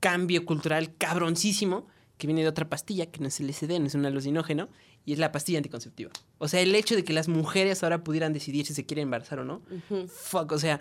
[0.00, 1.86] cambio cultural cabroncísimo
[2.18, 4.68] que viene de otra pastilla, que no es LSD, no es un alucinógeno,
[5.04, 6.10] y es la pastilla anticonceptiva.
[6.38, 9.38] O sea, el hecho de que las mujeres ahora pudieran decidir si se quieren embarazar
[9.38, 9.62] o no.
[10.08, 10.80] Fuck, o sea,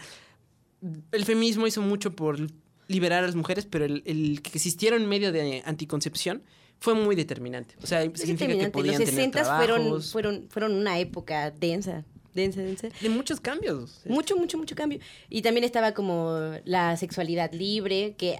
[1.11, 2.39] el feminismo hizo mucho por
[2.87, 6.43] liberar a las mujeres, pero el, el que existiera un medio de anticoncepción
[6.79, 7.75] fue muy determinante.
[7.81, 11.51] O sea, Es significa que podían Los tener 60 fueron, trabajos, fueron, fueron una época
[11.51, 12.89] densa, densa, densa.
[13.01, 14.01] de muchos cambios.
[14.05, 14.99] Mucho, mucho, mucho cambio.
[15.29, 18.37] Y también estaba como la sexualidad libre, que,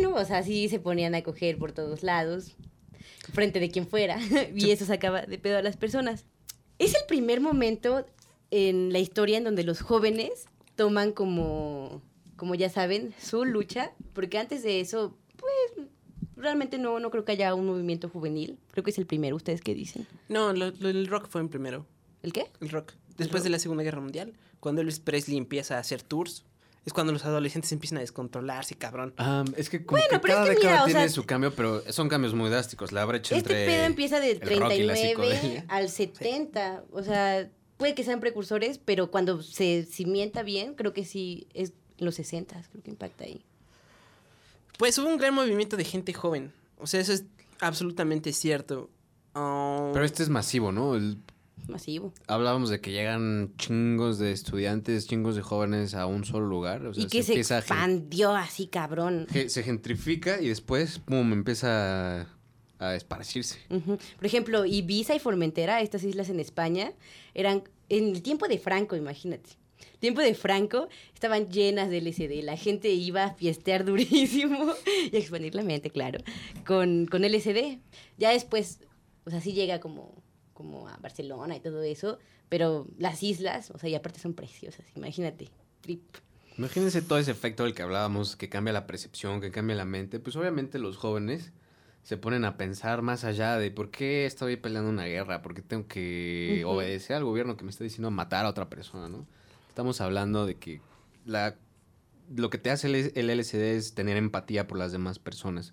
[0.00, 2.56] bueno, o sea, sí se ponían a coger por todos lados,
[3.32, 4.18] frente de quien fuera,
[4.54, 6.24] y eso sacaba de pedo a las personas.
[6.78, 8.06] Es el primer momento
[8.50, 12.02] en la historia en donde los jóvenes toman como,
[12.36, 15.86] como ya saben, su lucha, porque antes de eso, pues,
[16.36, 18.58] realmente no, no creo que haya un movimiento juvenil.
[18.72, 20.06] Creo que es el primero, ¿ustedes qué dicen?
[20.28, 21.86] No, lo- lo- el rock fue en primero.
[22.22, 22.50] ¿El qué?
[22.60, 22.92] El rock.
[23.16, 26.44] Después de la Segunda Guerra Mundial, cuando Elvis Presley empieza a hacer tours,
[26.86, 29.14] es cuando los adolescentes empiezan a descontrolarse, cabrón.
[29.16, 31.08] Ah, es que como Bueno, que pero es cada que década mira, o tiene sea-
[31.08, 32.92] su cambio, pero son cambios muy drásticos.
[32.92, 35.64] La brecha Este entre pedo empieza del el rock y la 39 psicodelia.
[35.68, 36.84] al 70.
[36.92, 41.72] O sea, puede que sean precursores, pero cuando se cimienta bien, creo que sí es
[41.98, 43.42] los 60, creo que impacta ahí.
[44.78, 46.52] Pues hubo un gran movimiento de gente joven.
[46.78, 47.24] O sea, eso es
[47.60, 48.90] absolutamente cierto.
[49.32, 50.94] Pero este es masivo, ¿no?
[50.96, 51.18] El-
[51.68, 52.12] Masivo.
[52.26, 56.84] hablábamos de que llegan chingos de estudiantes, chingos de jóvenes a un solo lugar.
[56.86, 59.26] O sea, y que se, expandió así, cabrón.
[59.46, 62.26] se gentrifica y después, pum, empieza a,
[62.78, 63.60] a esparcirse.
[63.68, 66.92] Por ejemplo, Ibiza y Formentera, estas islas en España,
[67.32, 69.50] eran en el tiempo de Franco, imagínate.
[69.98, 72.42] Tiempo de Franco, estaban llenas de LSD.
[72.42, 74.74] La gente iba a fiestear durísimo
[75.10, 76.20] y a expandir la mente, claro,
[76.66, 77.78] con, con LSD.
[78.18, 78.80] Ya después,
[79.24, 80.22] o sea, sí llega como,
[80.54, 84.86] como a Barcelona y todo eso, pero las islas, o sea, y aparte son preciosas,
[84.96, 85.50] imagínate.
[85.80, 86.02] Trip.
[86.56, 90.20] Imagínense todo ese efecto del que hablábamos, que cambia la percepción, que cambia la mente.
[90.20, 91.52] Pues obviamente los jóvenes
[92.04, 95.62] se ponen a pensar más allá de por qué estoy peleando una guerra, por qué
[95.62, 99.26] tengo que obedecer al gobierno que me está diciendo matar a otra persona, ¿no?
[99.68, 100.80] Estamos hablando de que
[101.24, 101.56] la,
[102.32, 105.72] lo que te hace el, el LSD es tener empatía por las demás personas,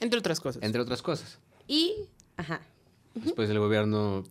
[0.00, 0.62] entre otras cosas.
[0.62, 1.38] entre otras cosas.
[1.68, 2.62] Y, ajá,
[3.24, 4.24] Después el gobierno,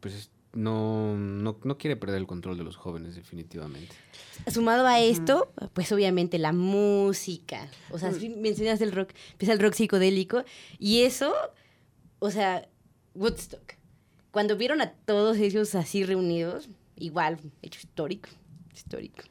[0.00, 3.94] pues no, no, no quiere perder el control de los jóvenes, definitivamente.
[4.50, 7.68] Sumado a esto, pues obviamente la música.
[7.90, 10.44] O sea, si mencionas el rock, empieza el rock psicodélico.
[10.78, 11.32] Y eso,
[12.18, 12.68] o sea,
[13.14, 13.74] Woodstock.
[14.30, 18.28] Cuando vieron a todos ellos así reunidos, igual, hecho histórico,
[18.74, 19.24] histórico.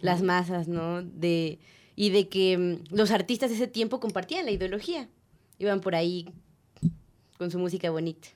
[0.00, 1.02] Las masas, ¿no?
[1.02, 1.58] De,
[1.96, 5.08] y de que mm, los artistas de ese tiempo compartían la ideología.
[5.58, 6.28] Iban por ahí
[7.42, 8.28] con su música bonita.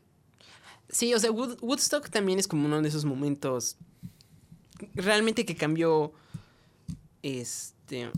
[0.88, 3.76] Sí, o sea, Wood- Woodstock también es como uno de esos momentos
[4.94, 6.12] realmente que cambió
[7.22, 8.10] este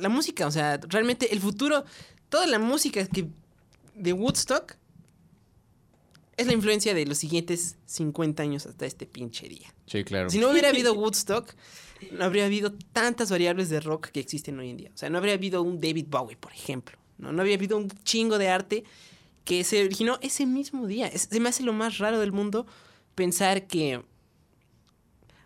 [0.00, 1.84] la música, o sea, realmente el futuro,
[2.28, 3.26] toda la música que
[3.94, 4.76] de Woodstock
[6.36, 9.74] es la influencia de los siguientes 50 años hasta este pinche día.
[9.86, 10.30] Sí, claro.
[10.30, 11.52] Si no hubiera habido Woodstock,
[12.12, 14.90] no habría habido tantas variables de rock que existen hoy en día.
[14.94, 16.96] O sea, no habría habido un David Bowie, por ejemplo.
[17.18, 18.84] No, no habría habido un chingo de arte
[19.44, 21.10] que se originó ese mismo día.
[21.16, 22.66] Se me hace lo más raro del mundo
[23.14, 24.02] pensar que...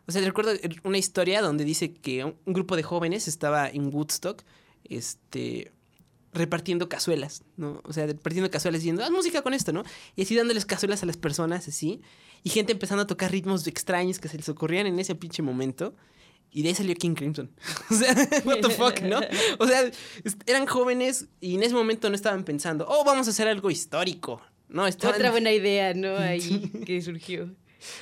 [0.07, 0.53] O sea, recuerdo
[0.83, 4.43] una historia donde dice que un, un grupo de jóvenes estaba en Woodstock,
[4.85, 5.73] este,
[6.35, 7.81] repartiendo cazuelas, ¿no?
[7.85, 9.85] O sea, repartiendo cazuelas diciendo, haz música con esto, ¿no?
[10.17, 12.03] Y así dándoles cazuelas a las personas, así.
[12.43, 15.95] Y gente empezando a tocar ritmos extraños que se les ocurrían en ese pinche momento.
[16.51, 17.51] Y de ahí salió King Crimson.
[17.91, 19.21] O sea, what the fuck, ¿no?
[19.59, 19.91] O sea,
[20.47, 24.41] eran jóvenes y en ese momento no estaban pensando, oh, vamos a hacer algo histórico.
[24.69, 26.17] No, estaban Otra buena idea, ¿no?
[26.19, 27.51] Ahí que surgió.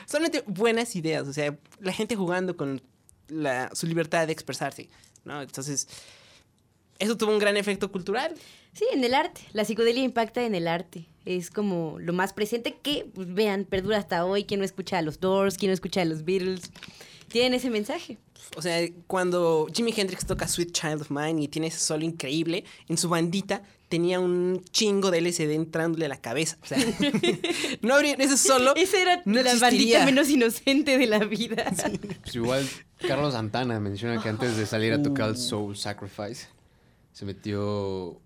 [0.07, 1.27] solamente buenas ideas.
[1.29, 2.83] O sea, la gente jugando con
[3.29, 4.89] la- su libertad de expresarse,
[5.25, 5.41] ¿no?
[5.43, 5.89] Entonces,
[6.99, 8.35] eso tuvo un gran efecto cultural.
[8.75, 9.41] Sí, en el arte.
[9.53, 11.07] La psicodelia impacta en el arte.
[11.25, 14.45] Es como lo más presente que, pues, vean, perdura hasta hoy.
[14.45, 15.57] ¿Quién no escucha a los Doors?
[15.59, 16.71] ¿Quién no escucha a los Beatles?
[17.33, 18.18] Tienen ese mensaje.
[18.57, 22.64] O sea, cuando Jimi Hendrix toca Sweet Child of Mine y tiene ese solo increíble,
[22.88, 26.59] en su bandita tenía un chingo de LSD entrándole a la cabeza.
[26.62, 26.79] O sea,
[27.83, 28.75] no habría ese solo.
[28.77, 31.73] Esa era no la bandita menos inocente de la vida.
[32.23, 32.68] Pues igual
[33.07, 36.49] Carlos Santana menciona que antes de salir a tocar el Soul Sacrifice
[37.12, 38.21] se metió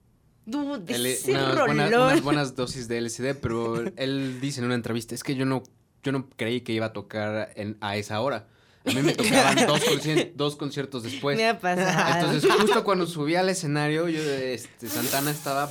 [0.44, 4.76] Dude, L- ese unas, buenas, unas buenas dosis de LSD, pero él dice en una
[4.76, 5.64] entrevista, es que yo no,
[6.04, 8.46] yo no creí que iba a tocar en, a esa hora.
[8.86, 11.36] A mí me tocaban dos, concien- dos conciertos después.
[11.36, 12.20] Me ha pasado.
[12.26, 15.70] Entonces, justo cuando subí al escenario, yo, este, Santana estaba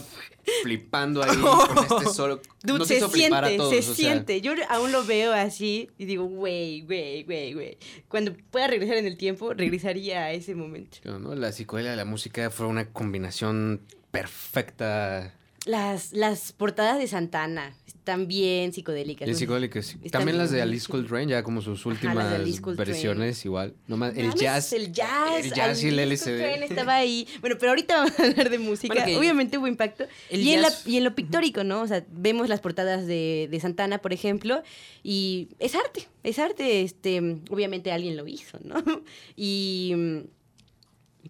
[0.61, 2.41] flipando ahí con este solo.
[2.63, 4.41] Dude, nos se hizo flipar a siente, todos, se sea, siente.
[4.41, 7.77] Yo aún lo veo así y digo, güey, güey, güey, güey.
[8.07, 10.97] Cuando pueda regresar en el tiempo, regresaría a ese momento.
[11.35, 15.33] La psicodelia y la música fue una combinación perfecta.
[15.65, 19.27] Las, las portadas de Santana están bien psicodélicas.
[19.27, 19.33] ¿no?
[19.81, 20.09] sí.
[20.11, 22.91] También las de Alice Coltrane, ya como sus Ajá, últimas Coltrane.
[22.91, 23.73] versiones, igual.
[23.87, 24.73] Nomás, el Mames, jazz.
[24.73, 25.43] El jazz.
[25.43, 26.63] El jazz y el LSD.
[26.65, 27.27] estaba ahí.
[27.41, 28.93] Bueno, pero ahorita vamos a hablar de música.
[29.03, 30.05] Bueno, Obviamente hubo impacto.
[30.29, 31.81] el Y en, la- y en lo pictórico, ¿no?
[31.81, 34.61] O sea, vemos las portadas de, de Santana, por ejemplo,
[35.01, 36.07] y es arte.
[36.21, 36.81] Es arte.
[36.83, 38.75] Este, obviamente alguien lo hizo, ¿no?
[39.35, 39.95] Y.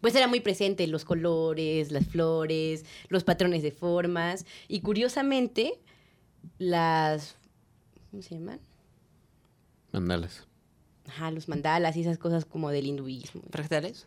[0.05, 4.45] Pues era muy presente los colores, las flores, los patrones de formas.
[4.67, 5.79] Y curiosamente,
[6.59, 7.35] las.
[8.11, 8.59] ¿Cómo se llaman?
[9.91, 10.45] Mandalas.
[11.07, 13.41] Ajá, los mandalas y esas cosas como del hinduismo.
[13.49, 14.05] ¿Fractales?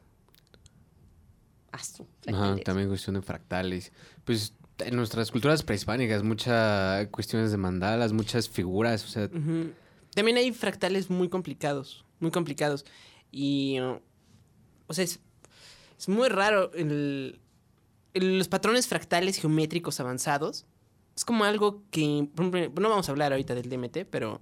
[1.72, 2.64] Asu, Ajá, fractales.
[2.64, 3.90] también cuestión de fractales.
[4.24, 9.28] Pues en nuestras culturas prehispánicas, muchas cuestiones de mandalas, muchas figuras, o sea.
[10.14, 12.84] También hay fractales muy complicados, muy complicados.
[13.32, 13.98] Y, uh,
[14.87, 15.18] o sea, es,
[15.98, 17.40] es muy raro el,
[18.14, 20.66] el- los patrones fractales geométricos avanzados.
[21.16, 24.40] Es como algo que, no vamos a hablar ahorita del DMT, pero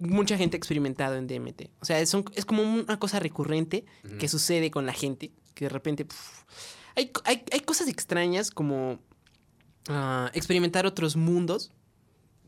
[0.00, 1.70] mucha gente ha experimentado en DMT.
[1.80, 3.84] O sea, es, un- es como una cosa recurrente
[4.18, 6.04] que sucede con la gente, que de repente...
[6.04, 6.42] puf,
[6.96, 8.98] hay, hay, hay cosas extrañas como
[9.88, 11.70] ah, experimentar otros mundos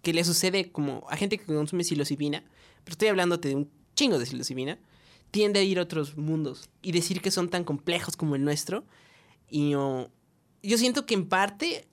[0.02, 2.42] que le sucede como a gente que consume psilocibina,
[2.82, 4.78] pero estoy hablándote de un chingo de psilocibina,
[5.30, 8.84] tiende a ir a otros mundos y decir que son tan complejos como el nuestro.
[9.48, 11.86] Y yo siento que en parte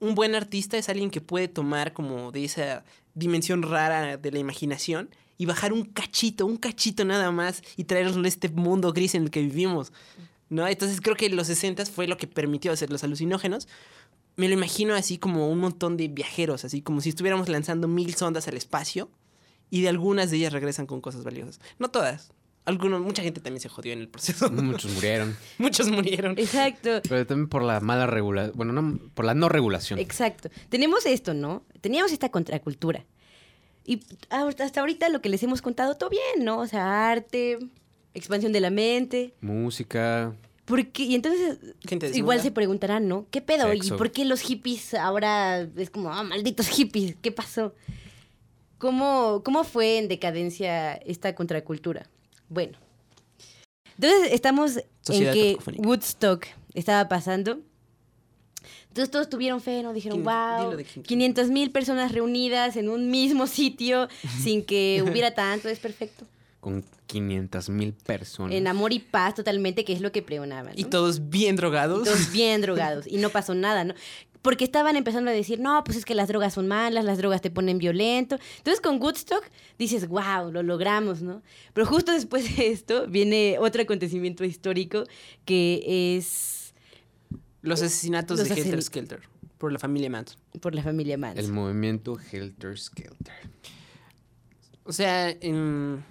[0.00, 4.38] un buen artista es alguien que puede tomar como de esa dimensión rara de la
[4.38, 9.24] imaginación y bajar un cachito, un cachito nada más y traernos este mundo gris en
[9.24, 9.92] el que vivimos.
[10.50, 10.66] ¿No?
[10.66, 13.68] Entonces creo que los 60 fue lo que permitió hacer los alucinógenos.
[14.36, 18.14] Me lo imagino así como un montón de viajeros, así como si estuviéramos lanzando mil
[18.14, 19.10] sondas al espacio
[19.70, 21.60] y de algunas de ellas regresan con cosas valiosas.
[21.78, 22.32] No todas.
[22.68, 24.50] Algunos, mucha gente también se jodió en el proceso.
[24.52, 25.34] muchos murieron.
[25.58, 26.38] Muchos murieron.
[26.38, 27.00] Exacto.
[27.08, 29.98] Pero también por la mala regulación, bueno, no, por la no regulación.
[29.98, 30.50] Exacto.
[30.68, 31.64] Tenemos esto, ¿no?
[31.80, 33.06] Teníamos esta contracultura.
[33.86, 36.58] Y hasta ahorita lo que les hemos contado, todo bien, ¿no?
[36.58, 37.58] O sea, arte,
[38.12, 39.32] expansión de la mente.
[39.40, 40.34] Música,
[40.66, 41.04] ¿Por qué?
[41.04, 41.58] Y entonces,
[42.14, 43.26] igual se preguntarán, ¿no?
[43.30, 43.72] ¿Qué pedo?
[43.72, 47.16] ¿Y por qué los hippies ahora es como, ah, malditos hippies?
[47.22, 47.74] ¿Qué pasó?
[48.76, 52.10] ¿Cómo, ¿Cómo fue en decadencia esta contracultura?
[52.48, 52.78] Bueno.
[53.96, 55.72] Entonces estamos Sociedad en que.
[55.78, 57.58] Woodstock estaba pasando.
[58.88, 59.92] Entonces todos tuvieron fe, ¿no?
[59.92, 64.08] Dijeron, wow, dilo de Kim- 500 mil personas reunidas en un mismo sitio
[64.42, 66.26] sin que hubiera tanto, es perfecto.
[66.60, 68.54] con 500 mil personas.
[68.56, 70.72] En amor y paz totalmente, que es lo que pregonaban.
[70.76, 72.02] Y todos bien drogados.
[72.02, 73.94] Y todos bien drogados y no pasó nada, ¿no?
[74.42, 77.40] Porque estaban empezando a decir, no, pues es que las drogas son malas, las drogas
[77.40, 78.38] te ponen violento.
[78.58, 79.44] Entonces con Woodstock
[79.78, 81.42] dices, wow, lo logramos, ¿no?
[81.74, 85.04] Pero justo después de esto viene otro acontecimiento histórico
[85.44, 86.72] que es...
[87.62, 89.20] Los asesinatos Los de Helter Skelter.
[89.58, 90.38] por la familia Manson.
[90.60, 91.50] por la familia El Manson.
[91.52, 93.34] movimiento Helter Skelter.
[94.84, 96.04] O sea, en-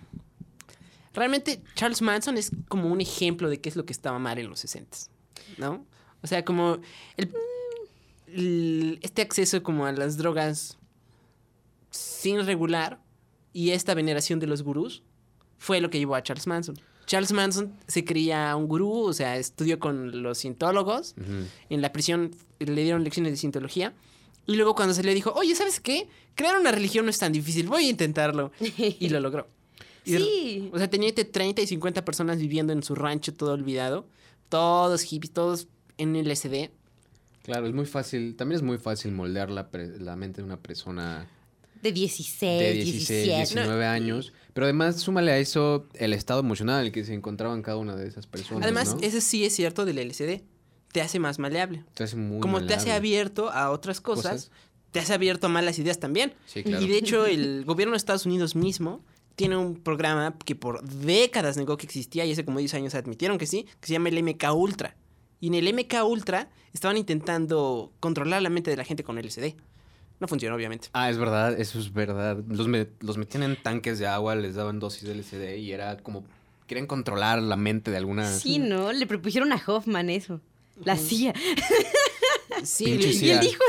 [1.14, 4.50] realmente Charles Manson es como un ejemplo de qué es lo que estaba mal en
[4.50, 4.98] los 60
[5.58, 5.86] ¿no?
[6.22, 6.74] O sea, como
[7.16, 7.34] el, el-
[8.28, 10.78] este acceso como a las drogas
[11.90, 13.00] sin regular
[13.54, 15.04] y esta veneración de los gurús
[15.58, 16.80] fue lo que llevó a Charles Manson.
[17.06, 21.16] Charles Manson se creía un gurú, o sea, estudió con los cientólogos.
[21.18, 21.48] Ujú.
[21.70, 23.94] En la prisión le dieron lecciones de cientología.
[24.46, 26.08] Y luego cuando salió dijo, oye, ¿sabes qué?
[26.36, 28.52] Crear una religión no es tan difícil, voy a intentarlo.
[28.78, 29.48] Y lo logró.
[30.06, 30.70] Y Sí.
[30.74, 34.06] O sea, tenía entre 30 y 50 personas viviendo en su rancho todo olvidado.
[34.50, 36.72] Todos hippies, todos en LSD.
[37.48, 38.36] Claro, es muy fácil.
[38.36, 41.28] También es muy fácil moldear la, pre- la mente de una persona
[41.82, 43.36] De 16, de 16, 17.
[43.62, 44.34] 19 años.
[44.54, 47.96] Pero además, súmale a eso el estado emocional en el que se encontraban cada una
[47.96, 48.64] de esas personas.
[48.64, 49.02] Además, ¿no?
[49.02, 50.42] ese sí es cierto del LSD.
[50.92, 51.84] Te hace más maleable.
[51.96, 54.52] Te hace muy Como te hace abierto a otras cosas, Cosas.
[54.92, 56.34] te hace abierto a malas ideas también.
[56.48, 56.84] Sí, claro.
[56.84, 59.02] Y de hecho, el gobierno de Estados Unidos mismo
[59.36, 63.38] tiene un programa que por décadas negó que existía y hace como 10 años admitieron
[63.38, 64.96] que sí, que se llama el MK Ultra.
[65.40, 69.54] Y en el MK Ultra estaban intentando controlar la mente de la gente con LSD.
[70.20, 70.88] No funcionó, obviamente.
[70.94, 72.38] Ah, es verdad, eso es verdad.
[72.48, 75.98] Los, me- los metían en tanques de agua, les daban dosis de LSD y era
[75.98, 76.24] como...
[76.66, 78.26] Querían controlar la mente de alguna...
[78.32, 78.92] Sí, ¿no?
[78.92, 80.42] Le propusieron a Hoffman eso.
[80.84, 81.34] La CIA.
[82.64, 83.34] Sí, Pinche y- Y CIA.
[83.36, 83.64] él dijo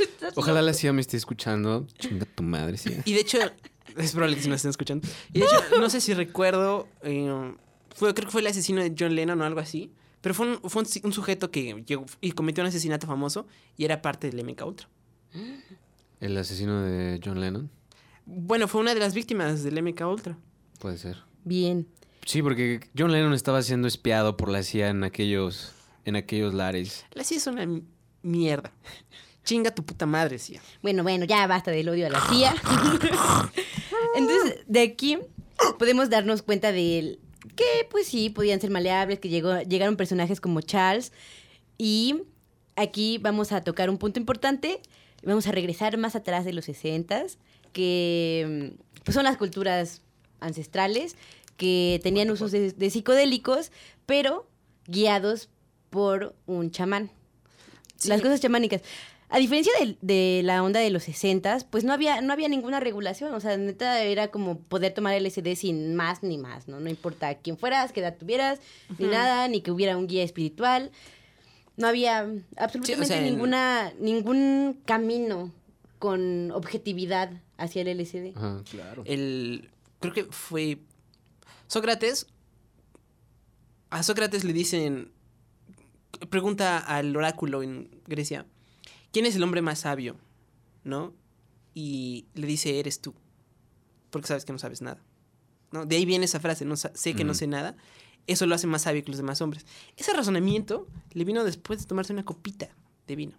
[0.00, 1.86] estás Ojalá la CIA me esté escuchando.
[1.98, 3.02] Chinga tu madre, CIA.
[3.04, 3.38] Y de hecho,
[3.96, 5.06] es probable que se nos estén escuchando.
[5.32, 7.52] Y de hecho, no sé si recuerdo, eh,
[7.94, 9.90] fue, creo que fue el asesino de John Lennon o algo así.
[10.20, 13.84] Pero fue un, fue un, un sujeto que llegó y cometió un asesinato famoso y
[13.84, 14.88] era parte del MK Ultra.
[16.20, 17.70] El asesino de John Lennon.
[18.26, 20.38] Bueno, fue una de las víctimas del MK Ultra.
[20.78, 21.18] Puede ser.
[21.44, 21.88] Bien.
[22.26, 25.72] Sí, porque John Lennon estaba siendo espiado por la CIA en aquellos,
[26.04, 27.06] en aquellos lares.
[27.12, 27.66] La CIA es una
[28.22, 28.72] mierda.
[29.44, 30.60] Chinga tu puta madre, CIA.
[30.82, 32.54] Bueno, bueno, ya basta del odio a la CIA.
[34.14, 35.18] Entonces, de aquí
[35.78, 37.18] podemos darnos cuenta de
[37.56, 41.12] que, pues sí, podían ser maleables, que llegó, llegaron personajes como Charles.
[41.78, 42.22] Y
[42.76, 44.80] aquí vamos a tocar un punto importante.
[45.22, 47.26] Vamos a regresar más atrás de los 60
[47.72, 48.74] que
[49.04, 50.02] pues son las culturas
[50.40, 51.16] ancestrales
[51.56, 53.70] que tenían usos de, de psicodélicos,
[54.06, 54.46] pero
[54.86, 55.48] guiados
[55.90, 57.10] por un chamán.
[58.06, 58.82] Las cosas chamánicas.
[59.32, 62.80] A diferencia de, de la onda de los 60 pues no había, no había ninguna
[62.80, 63.32] regulación.
[63.32, 66.80] O sea, neta era como poder tomar LSD sin más ni más, ¿no?
[66.80, 68.58] No importa quién fueras, qué edad tuvieras,
[68.98, 70.90] ni nada, ni que hubiera un guía espiritual.
[71.76, 75.52] No había absolutamente sea, en- ninguna, ningún camino
[76.00, 78.36] con objetividad hacia el LSD.
[78.36, 79.02] Ajá, claro.
[79.06, 80.78] El, creo que fue
[81.68, 82.26] Sócrates.
[83.90, 85.12] A Sócrates le dicen,
[86.30, 88.46] pregunta al oráculo en Grecia,
[89.12, 90.16] ¿quién es el hombre más sabio?
[90.84, 91.14] ¿No?
[91.74, 93.14] Y le dice, eres tú,
[94.10, 95.02] porque sabes que no sabes nada.
[95.72, 95.86] ¿No?
[95.86, 97.76] De ahí viene esa frase, no sé que no sé nada.
[98.26, 99.66] Eso lo hace más sabio que los demás hombres.
[99.96, 102.68] Ese razonamiento le vino después de tomarse una copita
[103.06, 103.36] de vino.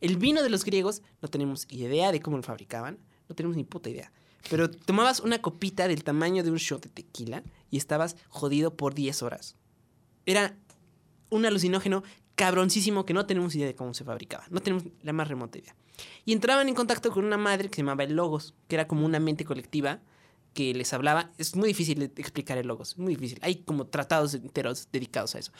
[0.00, 3.64] El vino de los griegos no tenemos idea de cómo lo fabricaban, no tenemos ni
[3.64, 4.12] puta idea.
[4.50, 8.94] Pero tomabas una copita del tamaño de un shot de tequila y estabas jodido por
[8.94, 9.56] 10 horas.
[10.26, 10.56] Era
[11.30, 12.02] un alucinógeno
[12.34, 14.44] cabroncísimo que no tenemos idea de cómo se fabricaba.
[14.50, 15.74] No tenemos la más remota idea.
[16.24, 19.06] Y entraban en contacto con una madre que se llamaba el Logos, que era como
[19.06, 20.00] una mente colectiva
[20.52, 21.30] que les hablaba.
[21.38, 23.38] Es muy difícil explicar el Logos, muy difícil.
[23.42, 25.52] Hay como tratados enteros dedicados a eso.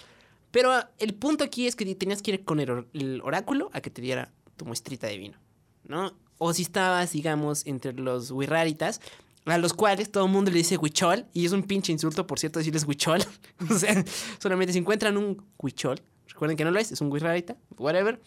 [0.51, 3.81] Pero el punto aquí es que tenías que ir con el, or- el oráculo a
[3.81, 5.39] que te diera tu muestrita de vino,
[5.85, 6.13] ¿no?
[6.39, 9.01] O si estabas, digamos, entre los wirraritas,
[9.47, 12.39] a los cuales todo el mundo le dice huichol, y es un pinche insulto, por
[12.39, 13.21] cierto, decirles huichol.
[13.71, 14.05] o sea,
[14.41, 16.01] solamente si encuentran un huichol,
[16.35, 18.21] recuerden que no lo es, es un wirrarita, whatever.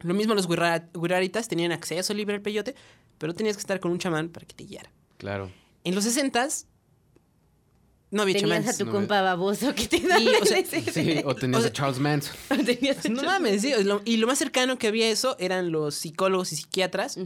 [0.00, 2.74] Lo mismo los wirra- wirraritas tenían acceso libre al peyote,
[3.18, 4.90] pero tenías que estar con un chamán para que te guiara.
[5.18, 5.50] Claro.
[5.84, 6.66] En los 60s
[8.10, 8.74] no había Tenías chamanes.
[8.74, 10.64] a tu no compa baboso que te daba Y, o sea.
[10.64, 12.34] Sí, o tenías O sea- a Charles Manson.
[12.64, 13.72] Tenías a No mames, sí.
[13.84, 17.18] lo- y lo más cercano que había eso eran los psicólogos y psiquiatras.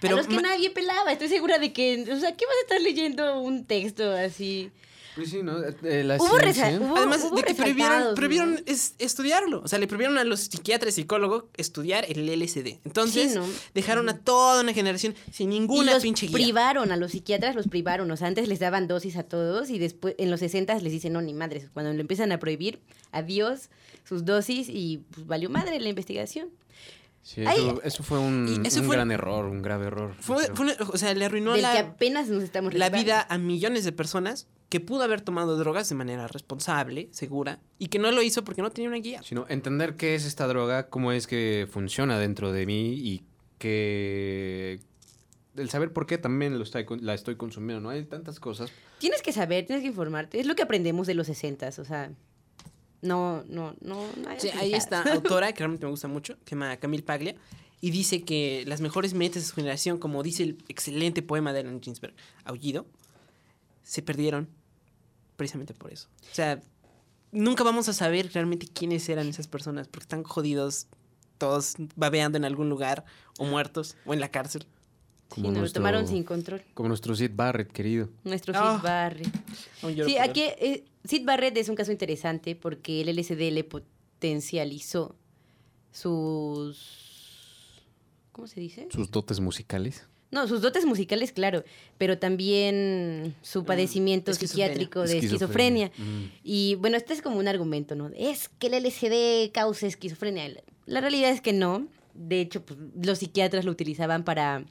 [0.00, 1.10] Pero a los que ma- nadie pelaba.
[1.12, 4.70] Estoy segura de que, o sea, ¿qué vas a estar leyendo un texto así?
[5.16, 5.58] Pues sí, ¿no?
[5.62, 8.60] Eh, la Hubo ciencia- hubo- Además hubo de que prohibieron, resaltados, prohibieron ¿no?
[8.66, 9.60] es- estudiarlo.
[9.64, 12.78] O sea, le prohibieron a los psiquiatras y psicólogos estudiar el LSD.
[12.84, 13.44] Entonces, Sí, ¿no?
[13.74, 16.34] dejaron a toda una generación sin Y ninguna los pinche guía.
[16.34, 18.10] privaron, a los psiquiatras los privaron.
[18.10, 21.12] O sea, antes les daban dosis a todos y después en los 60 les dicen,
[21.12, 21.68] no, ni madres.
[21.74, 22.78] Cuando lo empiezan a prohibir,
[23.10, 23.68] adiós
[24.08, 26.48] sus dosis y pues valió madre la investigación.
[27.22, 30.14] Sí, eso, eso fue un, Y eso un fue- gran error, un grave error.
[30.20, 32.88] Fue, Pero- fue una- o sea, le arruinó del que la, apenas nos estamos la
[32.88, 37.88] vida a millones de personas que pudo haber tomado drogas de manera responsable, segura, y
[37.88, 39.22] que no lo hizo porque no tenía una guía.
[39.22, 43.22] Sino entender qué es esta droga, cómo es que funciona dentro de mí y
[43.58, 44.80] que...
[45.56, 47.90] El saber por qué también lo estoy, la estoy consumiendo, ¿no?
[47.90, 48.70] Hay tantas cosas.
[48.98, 50.38] Tienes que saber, tienes que informarte.
[50.40, 52.12] Es lo que aprendemos de los 60 o sea.
[53.02, 54.02] No, no, no.
[54.16, 55.06] no Sí, esta pendejadas.
[55.16, 57.34] autora que realmente me gusta mucho, que se llama Camille Paglia,
[57.80, 61.60] y dice que las mejores mentes de su generación, como dice el excelente poema de
[61.60, 62.86] Allen Ginsberg, Aullido,
[63.82, 64.48] se perdieron
[65.36, 66.08] precisamente por eso.
[66.30, 66.60] O sea,
[67.32, 70.86] nunca vamos a saber realmente quiénes eran esas personas, porque están jodidos,
[71.38, 73.04] todos babeando en algún lugar,
[73.38, 74.66] o muertos, o en la cárcel.
[75.34, 76.62] Sí, nos lo tomaron sin control.
[76.74, 78.08] Como nuestro Sid Barrett, querido.
[78.24, 78.76] Nuestro Ah.
[78.76, 79.28] Sid Barrett.
[79.82, 83.64] Aún lloro Sí, aquí eh, Sid Barrett es un caso interesante porque el LSD le
[83.64, 85.16] potencializó
[85.92, 87.82] sus...
[88.32, 88.86] ¿Cómo se dice?
[88.90, 90.06] Sus dotes musicales.
[90.30, 91.64] No, sus dotes musicales, claro,
[91.98, 94.66] pero también su padecimiento esquizofrenia.
[94.68, 95.90] psiquiátrico de esquizofrenia.
[95.98, 96.24] Mm.
[96.44, 98.10] Y bueno, este es como un argumento, ¿no?
[98.16, 100.48] Es que el LSD causa esquizofrenia.
[100.48, 101.88] La- La realidad es que no.
[102.14, 104.64] De hecho, pues, los psiquiatras lo utilizaban para,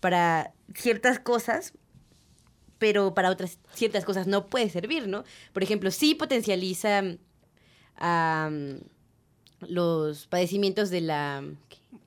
[0.00, 1.74] para ciertas cosas,
[2.78, 5.24] pero para otras ciertas cosas no puede servir, ¿no?
[5.52, 7.02] Por ejemplo, sí potencializa
[7.96, 8.80] am,
[9.60, 11.44] los padecimientos de la...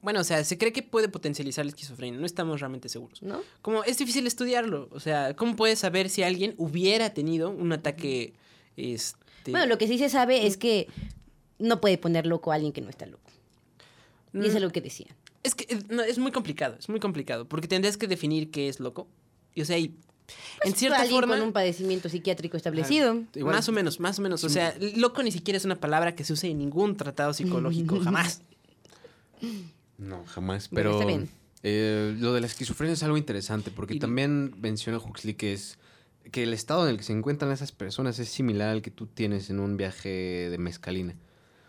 [0.02, 3.22] Bueno, o sea, se cree que puede potencializar la esquizofrenia, no estamos realmente seguros.
[3.22, 3.42] ¿No?
[3.62, 8.34] Como es difícil estudiarlo, o sea, ¿cómo puedes saber si alguien hubiera tenido un ataque
[8.78, 10.88] este Bueno, lo que sí se sabe es que
[11.60, 13.30] no puede poner loco a alguien que no está loco.
[14.34, 15.16] Y eso es Mm, lo que decían.
[15.44, 18.70] Es que eh, no, es muy complicado, es muy complicado, porque tendrías que definir qué
[18.70, 19.08] es loco.
[19.54, 19.96] Y o sea, y
[20.64, 23.24] en cierta Pues, alguien forma con un padecimiento psiquiátrico establecido.
[23.36, 26.16] Igual- más o menos, más o menos, o sea, loco ni siquiera es una palabra
[26.16, 28.42] que se use en ningún tratado psicológico jamás.
[29.98, 30.70] No, jamás.
[30.70, 31.30] Bueno, Pero está bien.
[31.64, 35.78] eh, lo de la esquizofrenia es algo interesante porque Y- también menciona Huxley que es
[36.32, 39.08] que el estado en el que se encuentran esas personas es similar al que tú
[39.08, 41.16] tienes en un viaje de mezcalina.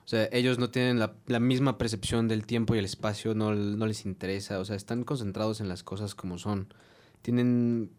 [0.04, 3.54] O sea, ellos no tienen la, la misma percepción del tiempo y el espacio, no,
[3.54, 6.68] no les interesa, o sea, están concentrados en las cosas como son.
[7.22, 7.90] Tienen,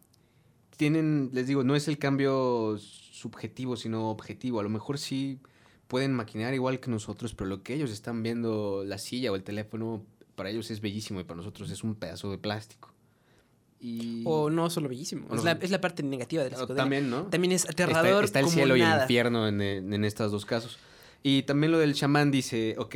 [0.77, 4.59] tienen, les digo, no es el cambio subjetivo, sino objetivo.
[4.59, 5.39] A lo mejor sí
[5.87, 9.43] pueden maquinar igual que nosotros, pero lo que ellos están viendo, la silla o el
[9.43, 10.05] teléfono,
[10.35, 12.91] para ellos es bellísimo y para nosotros es un pedazo de plástico.
[13.79, 14.23] Y...
[14.25, 16.83] O no solo bellísimo, es, no- la, es la parte negativa de la o psicodelia.
[16.83, 17.23] también, ¿no?
[17.23, 20.45] También es aterrador Está, el como cielo y el infierno en, en, en estos dos
[20.45, 20.79] casos.
[21.21, 22.95] Y también lo del chamán dice, ok,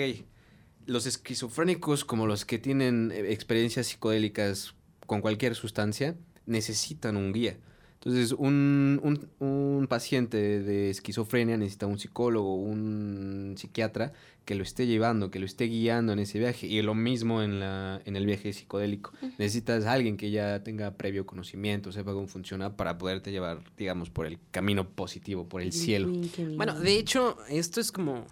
[0.85, 4.73] los esquizofrénicos como los que tienen eh, experiencias psicodélicas
[5.05, 6.15] con cualquier sustancia
[6.47, 7.57] necesitan un guía.
[7.95, 14.13] Entonces, un, un- un paciente de esquizofrenia necesita un psicólogo, un psiquiatra
[14.45, 16.67] que lo esté llevando, que lo esté guiando en ese viaje.
[16.67, 19.11] Y lo mismo en, la, en el viaje psicodélico.
[19.39, 24.09] Necesitas a alguien que ya tenga previo conocimiento, sepa cómo funciona para poderte llevar, digamos,
[24.11, 26.07] por el camino positivo, por el cielo.
[26.55, 28.25] Bueno, de hecho, esto es como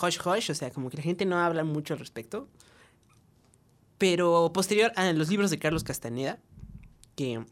[0.00, 2.48] hush hush, o sea, como que la gente no habla mucho al respecto.
[3.98, 6.38] Pero posterior a los libros de Carlos Castaneda,
[7.16, 7.44] que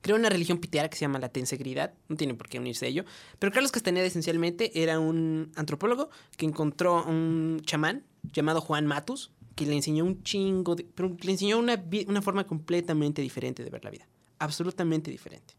[0.00, 2.88] creó una religión piteara que se llama la tensegridad, no tiene por qué unirse a
[2.88, 3.04] ello,
[3.38, 9.32] pero Carlos Castaneda esencialmente era un antropólogo que encontró a un chamán llamado Juan Matus,
[9.54, 13.84] que le enseñó un chingo, pero le enseñó una, una forma completamente diferente de ver
[13.84, 14.08] la vida,
[14.38, 15.54] absolutamente diferente.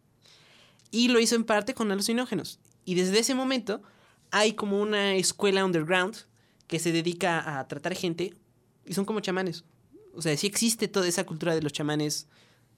[0.92, 2.60] Y lo hizo en parte con alucinógenos.
[2.86, 3.82] Y desde ese momento
[4.32, 6.16] hay como una escuela underground
[6.68, 8.36] que se dedica a tratar gente
[8.86, 9.64] y son como chamanes.
[10.14, 12.28] O sea, sí existe toda esa cultura de los chamanes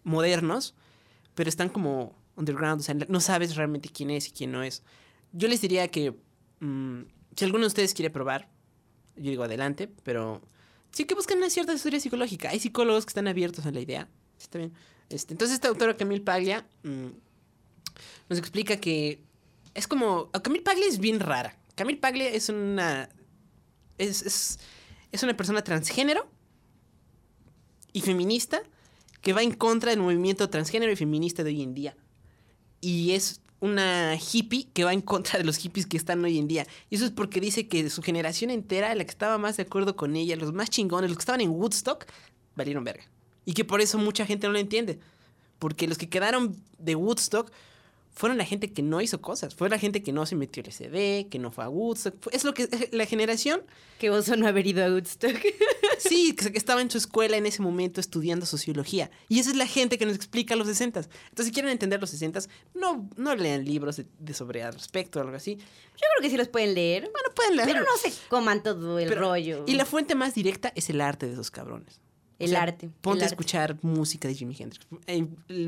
[0.03, 0.75] modernos,
[1.35, 2.81] pero están como underground.
[2.81, 4.83] O sea, no sabes realmente quién es y quién no es.
[5.31, 6.15] Yo les diría que
[6.59, 7.01] mm,
[7.35, 8.49] si alguno de ustedes quiere probar,
[9.15, 10.41] yo digo adelante, pero
[10.91, 12.49] sí que busquen una cierta historia psicológica.
[12.49, 14.09] Hay psicólogos que están abiertos a la idea.
[14.39, 14.73] Está bien.
[15.09, 17.07] Este, entonces, esta autora Camille Paglia mm,
[18.29, 19.21] nos explica que
[19.73, 20.31] es como.
[20.31, 21.57] Camille Paglia es bien rara.
[21.75, 23.09] Camille Paglia es una.
[23.97, 24.59] Es, es,
[25.11, 26.29] es una persona transgénero
[27.93, 28.61] y feminista
[29.25, 31.97] que va en contra del movimiento transgénero y feminista de hoy en día.
[32.79, 36.47] Y es una hippie que va en contra de los hippies que están hoy en
[36.47, 36.67] día.
[36.91, 39.95] Y eso es porque dice que su generación entera, la que estaba más de acuerdo
[39.95, 42.05] con ella, los más chingones, los que estaban en Woodstock,
[42.55, 43.03] valieron verga.
[43.45, 44.99] Y que por eso mucha gente no lo entiende.
[45.57, 47.51] Porque los que quedaron de Woodstock
[48.15, 49.53] fueron la gente que no hizo cosas.
[49.55, 52.15] Fue la gente que no se metió el CD, que no fue a Woodstock.
[52.31, 53.61] Es lo que es la generación,
[53.99, 55.35] Qué oso no haber ido a Woodstock.
[55.99, 59.11] sí, que que estaba en su escuela en ese momento estudiando sociología.
[59.27, 62.09] Y esa es la gente que nos explica los 60 Entonces, si quieren entender los
[62.09, 62.39] 60
[62.73, 65.55] no, no lean libros de, de sobre al respecto o algo así.
[65.55, 65.63] Yo
[66.13, 67.03] creo que sí los pueden leer.
[67.11, 67.73] Bueno, pueden leerlo.
[67.73, 69.63] Pero no se coman todo el Pero- rollo.
[69.67, 71.99] Y la fuente más directa es el arte de esos cabrones.
[72.37, 73.33] O El sea, arte, Ponte el a arte.
[73.35, 74.85] escuchar música de Jimi Hendrix.
[75.07, 75.25] eh,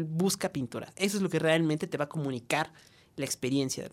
[0.08, 0.92] busca pintura.
[0.98, 2.72] Eso es lo que realmente te va a comunicar
[3.16, 3.90] la experiencia.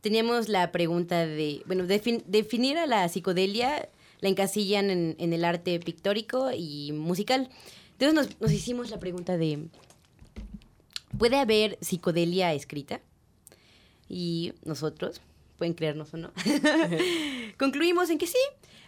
[0.00, 3.88] Teníamos la pregunta de, bueno, defin- definir a la psicodelia,
[4.20, 7.50] la encasillan en, en el arte pictórico y musical.
[7.98, 9.68] Entonces nos, nos hicimos la pregunta de,
[11.18, 13.00] ¿puede haber psicodelia escrita?
[14.08, 15.20] Y nosotros,
[15.58, 16.32] pueden creernos o no,
[17.58, 18.38] concluimos en que sí,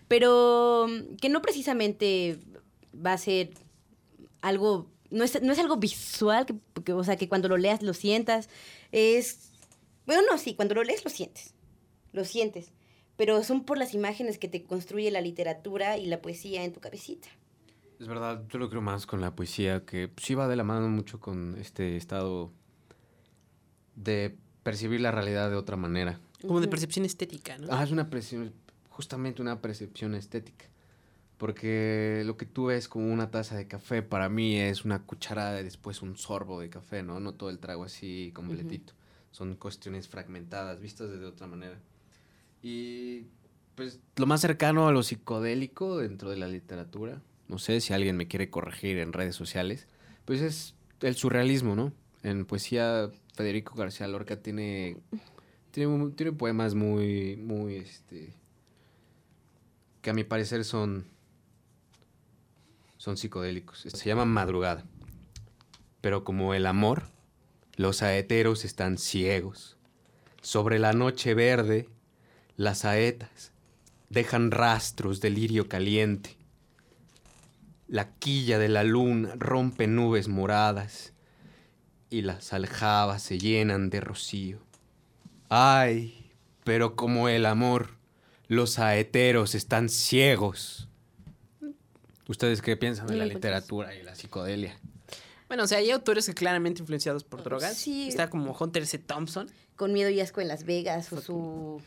[0.09, 0.87] pero
[1.21, 2.39] que no precisamente
[2.95, 3.51] va a ser
[4.41, 7.83] algo, no es, no es algo visual, que, que, o sea, que cuando lo leas
[7.83, 8.49] lo sientas,
[8.91, 9.51] es,
[10.07, 11.55] bueno, no, sí, cuando lo lees lo sientes,
[12.13, 12.73] lo sientes,
[13.17, 16.81] pero son por las imágenes que te construye la literatura y la poesía en tu
[16.81, 17.29] cabecita.
[18.01, 20.89] Es verdad, yo lo creo más con la poesía, que sí va de la mano
[20.89, 22.53] mucho con este estado
[23.95, 26.19] de percibir la realidad de otra manera.
[26.41, 27.69] Como de percepción estética, ¿no?
[27.71, 28.53] Ah, es una percepción,
[28.89, 30.67] justamente una percepción estética.
[31.43, 35.61] Porque lo que tú ves como una taza de café, para mí es una cucharada
[35.61, 37.19] y después un sorbo de café, ¿no?
[37.19, 38.93] No todo el trago así completito.
[39.33, 41.81] Son cuestiones fragmentadas, vistas de otra manera.
[42.63, 43.27] Y
[43.75, 48.17] pues lo más cercano a lo psicodélico dentro de la literatura, no sé si alguien
[48.17, 49.89] me quiere corregir en redes sociales,
[50.25, 51.93] pues es el surrealismo, ¿no?
[52.23, 54.97] En poesía, Federico García Lorca tiene,
[55.73, 58.33] tiene, tiene poemas muy, muy, este,
[60.03, 61.11] que a mi parecer son,
[63.03, 63.81] son psicodélicos.
[63.81, 64.85] Se llama Madrugada.
[66.01, 67.09] Pero como el amor,
[67.75, 69.77] los saeteros están ciegos.
[70.41, 71.89] Sobre la noche verde,
[72.57, 73.51] las saetas
[74.09, 76.37] dejan rastros de lirio caliente.
[77.89, 81.13] La quilla de la luna rompe nubes moradas
[82.09, 84.61] y las aljabas se llenan de rocío.
[85.49, 86.31] Ay,
[86.63, 87.97] pero como el amor,
[88.47, 90.89] los saeteros están ciegos.
[92.29, 94.79] ¿Ustedes qué piensan de la literatura y la psicodelia?
[95.49, 97.77] Bueno, o sea, hay autores que claramente influenciados por drogas.
[97.77, 98.09] Sí.
[98.09, 98.97] Está como Hunter S.
[98.99, 99.51] Thompson.
[99.77, 101.83] Con miedo y asco en Las Vegas o su,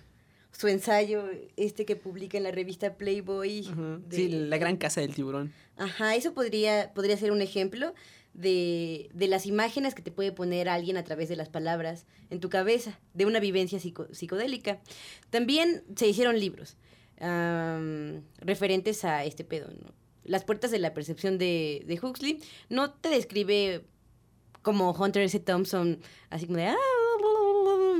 [0.51, 1.23] su ensayo
[1.55, 3.61] este que publica en la revista Playboy.
[4.07, 5.51] De- Sí, La Gran Casa del Tiburón.
[5.77, 7.93] Ajá, eso podría, podría ser un ejemplo
[8.33, 12.39] de, de las imágenes que te puede poner alguien a través de las palabras en
[12.41, 14.79] tu cabeza, de una vivencia psico- psicodélica.
[15.29, 16.75] También se hicieron libros
[18.39, 19.67] referentes a este pedo.
[19.71, 19.93] ¿no?
[20.25, 23.85] Las puertas de la percepción de, de Huxley no te describe
[24.61, 25.39] como Hunter S.
[25.39, 25.99] Thompson,
[26.29, 26.75] así como de "Ah,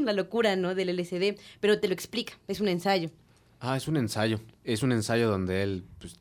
[0.04, 0.76] la locura ¿no?
[0.76, 3.10] del LSD, pero te lo explica, es un ensayo.
[3.60, 4.40] Ah, es un ensayo.
[4.64, 6.16] Es un ensayo donde él pues,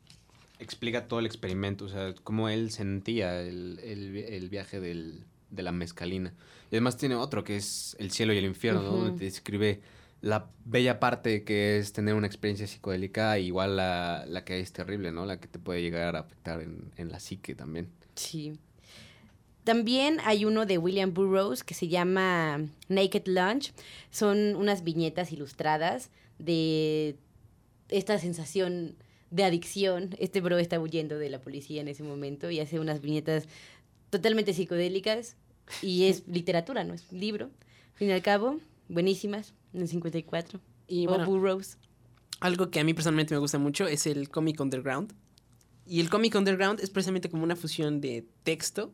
[0.59, 5.63] explica todo el experimento, o sea, cómo él sentía el, el el viaje del- de
[5.63, 6.33] la mezcalina.
[6.71, 9.81] Y además tiene otro que es El cielo y el infierno, donde te describe
[10.21, 15.11] la bella parte que es tener una experiencia psicodélica, igual la, la que es terrible,
[15.11, 15.25] ¿no?
[15.25, 17.89] La que te puede llegar a afectar en, en la psique también.
[18.15, 18.57] Sí.
[19.63, 23.73] También hay uno de William Burroughs que se llama Naked Lunch.
[24.11, 27.17] Son unas viñetas ilustradas de
[27.89, 28.95] esta sensación
[29.31, 30.15] de adicción.
[30.19, 33.47] Este bro está huyendo de la policía en ese momento y hace unas viñetas
[34.11, 35.35] totalmente psicodélicas.
[35.81, 36.93] Y es literatura, ¿no?
[36.93, 37.45] Es un libro.
[37.45, 40.59] Al fin y al cabo, buenísimas, en el 54.
[40.87, 41.77] Y bueno, Burroughs.
[42.39, 45.13] algo que a mí personalmente me gusta mucho es el cómic underground.
[45.87, 48.93] Y el cómic underground es precisamente como una fusión de texto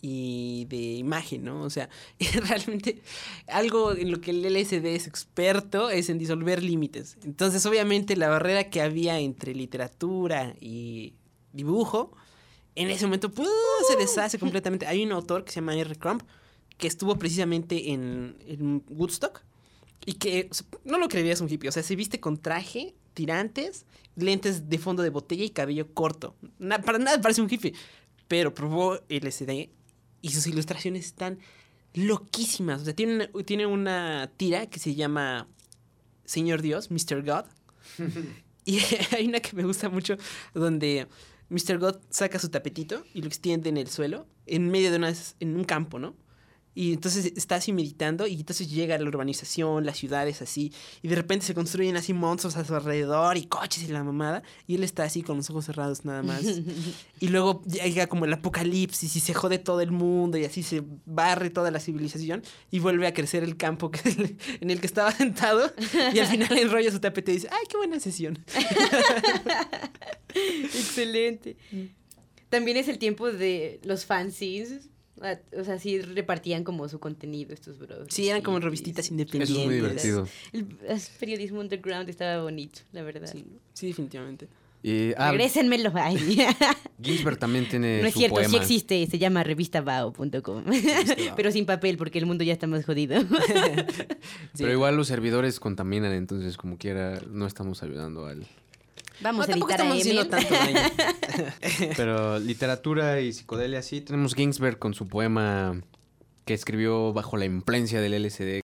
[0.00, 1.62] y de imagen, ¿no?
[1.62, 1.88] O sea,
[2.48, 3.00] realmente
[3.46, 7.16] algo en lo que el LSD es experto es en disolver límites.
[7.24, 11.14] Entonces, obviamente, la barrera que había entre literatura y
[11.52, 12.12] dibujo,
[12.74, 13.46] en ese momento ¡pum!
[13.88, 14.86] se deshace completamente.
[14.86, 15.96] Hay un autor que se llama R.
[15.96, 16.22] Crump
[16.78, 19.42] que estuvo precisamente en, en Woodstock
[20.06, 21.68] y que o sea, no lo creerías un hippie.
[21.68, 26.34] O sea, se viste con traje, tirantes, lentes de fondo de botella y cabello corto.
[26.58, 27.74] Na- para nada parece un hippie.
[28.28, 29.70] Pero probó LSD
[30.22, 31.38] y sus ilustraciones están
[31.94, 32.82] loquísimas.
[32.82, 35.46] O sea, tiene tiene una tira que se llama
[36.24, 37.22] Señor Dios, Mr.
[37.24, 37.44] God.
[38.64, 38.78] y
[39.16, 40.16] hay una que me gusta mucho
[40.54, 41.06] donde
[41.50, 41.78] Mr.
[41.78, 45.56] God saca su tapetito y lo extiende en el suelo, en medio de una, en
[45.56, 46.14] un campo, ¿no?
[46.74, 50.72] Y entonces está así meditando y entonces llega la urbanización, las ciudades así,
[51.02, 54.42] y de repente se construyen así monstruos a su alrededor y coches y la mamada,
[54.66, 56.42] y él está así con los ojos cerrados nada más.
[57.20, 60.82] y luego llega como el apocalipsis y se jode todo el mundo y así se
[61.06, 65.12] barre toda la civilización y vuelve a crecer el campo que- en el que estaba
[65.12, 65.72] sentado
[66.12, 68.44] y al final enrolla su tapete y dice, ¡ay, qué buena sesión!
[70.34, 71.56] Excelente.
[72.48, 74.88] También es el tiempo de los fanzines.
[75.20, 78.12] Ah, O sea, sí repartían como su contenido estos brothers.
[78.14, 79.50] Sí, eran como revistitas independientes.
[79.50, 80.28] Eso es muy divertido.
[80.52, 83.28] El, el periodismo underground estaba bonito, la verdad.
[83.30, 84.48] Sí, sí, definitivamente.
[84.84, 85.90] Y, ah, Regrésenmelo.
[85.94, 86.18] Ay.
[87.02, 88.50] Ginsberg también tiene no es su cierto, poema.
[88.50, 90.64] sí existe, se llama revistabao.com.
[91.36, 93.16] Pero sin papel porque el mundo ya está más jodido.
[94.54, 94.62] Sí.
[94.62, 98.46] Pero igual los servidores contaminan, entonces como quiera no estamos ayudando al...
[99.20, 100.28] Vamos No, a tampoco editar a Emil.
[100.28, 100.80] tanto daño.
[101.96, 104.00] Pero literatura y psicodelia sí.
[104.00, 105.80] Tenemos Ginsberg con su poema
[106.44, 108.60] que escribió bajo la influencia del LSD.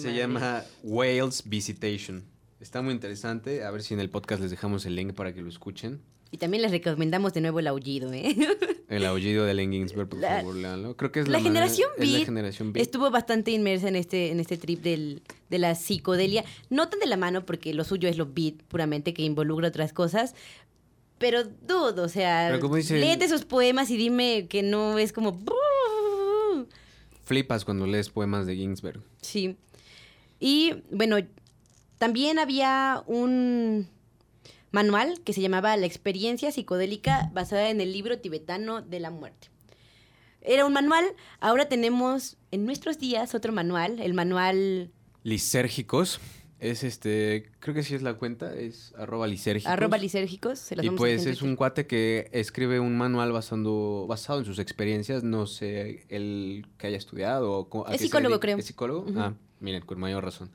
[0.00, 2.22] Se llama Whales Visitation.
[2.60, 3.64] Está muy interesante.
[3.64, 6.00] A ver si en el podcast les dejamos el link para que lo escuchen.
[6.30, 8.36] Y también les recomendamos de nuevo el aullido, ¿eh?
[8.88, 10.96] El aullido de Allen Ginsberg, por La- favor.
[10.96, 12.82] Creo que es la la, manera- generación es la beat generación beat.
[12.82, 16.44] Estuvo bastante inmersa en este, en este trip del, de la psicodelia.
[16.70, 19.92] No tan de la mano, porque lo suyo es lo beat puramente, que involucra otras
[19.92, 20.34] cosas.
[21.18, 25.38] Pero dudo, o sea, dice- léete esos poemas y dime que no es como...
[27.24, 29.02] Flipas cuando lees poemas de Ginsberg.
[29.20, 29.56] Sí.
[30.40, 31.16] Y bueno,
[31.98, 33.86] también había un
[34.70, 39.48] manual que se llamaba La experiencia psicodélica basada en el libro tibetano de la muerte.
[40.40, 41.04] Era un manual,
[41.40, 44.90] ahora tenemos en nuestros días otro manual, el manual
[45.24, 46.20] Lisérgicos.
[46.60, 49.70] Es este, creo que sí es la cuenta, es arroba lisérgicos.
[49.70, 50.58] arroba lisérgicos.
[50.58, 55.22] Se Y pues es un cuate que escribe un manual basando, basado en sus experiencias.
[55.22, 58.58] No sé el que haya estudiado o Es psicólogo, creo.
[58.58, 59.06] ¿Es psicólogo?
[59.16, 60.50] Ah, miren, con mayor razón.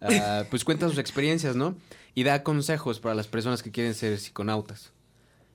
[0.00, 1.76] Ah, pues cuenta sus experiencias, ¿no?
[2.14, 4.92] Y da consejos para las personas que quieren ser psiconautas.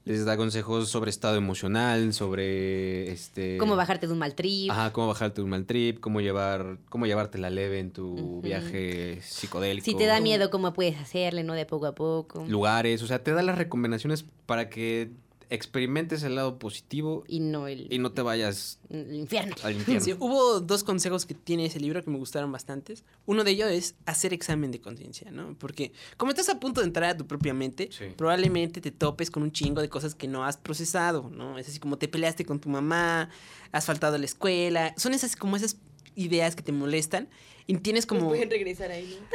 [0.05, 3.57] Les da consejos sobre estado emocional, sobre este.
[3.57, 4.72] Cómo bajarte de un mal trip.
[4.72, 9.22] Ajá, cómo bajarte un mal trip, cómo llevar, cómo llevarte la leve en tu viaje
[9.22, 9.86] psicodélico.
[9.86, 11.53] Si te da miedo, cómo puedes hacerle, ¿no?
[11.53, 12.45] De poco a poco.
[12.47, 15.12] lugares, o sea, te da las recomendaciones para que
[15.52, 19.56] experimentes el lado positivo Y no el, y no te vayas el infierno.
[19.64, 20.04] al infierno.
[20.06, 23.04] Sí, hubo dos consejos que tiene ese libro que me gustaron bastantes.
[23.26, 25.56] Uno de ellos es hacer examen de conciencia, ¿no?
[25.58, 28.06] Porque como estás a punto de entrar a tu propia mente, Sí.
[28.16, 31.58] probablemente te topes con un chingo de cosas que no has procesado, ¿no?
[31.58, 33.30] Es así como te peleaste con tu mamá,
[33.72, 34.93] has faltado a la escuela.
[34.97, 35.78] Son esas como esas
[36.16, 37.30] ideas que te molestan
[37.66, 38.32] y tienes como...
[38.34, 39.28] regresar ahí, ¿no?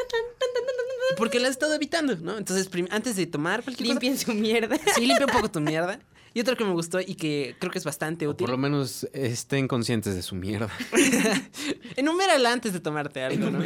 [1.16, 2.38] Porque las has estado evitando, ¿no?
[2.38, 3.92] Entonces, antes de tomar cualquier cosa...
[4.00, 4.76] Limpien su mierda.
[4.94, 5.98] Sí, limpia un poco tu mierda.
[6.36, 8.44] Y otro que me gustó y que creo que es bastante O útil.
[8.46, 10.68] por lo menos estén conscientes de su mierda.
[11.96, 13.60] Enumérala antes de tomarte algo, ¿no?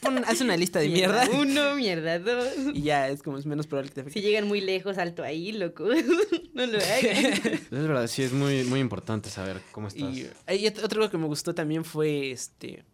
[0.00, 1.28] Pon- haz una lista de mierda.
[1.30, 2.48] Uno, mierda dos.
[2.74, 4.18] Y ya es como es menos probable que te afecte.
[4.20, 5.84] Si llegan muy lejos, alto ahí, loco.
[6.54, 7.32] no lo hagan.
[7.44, 10.16] Es verdad, sí, es muy, muy importante saber cómo estás.
[10.16, 12.84] Y ot- otro que me gustó también fue este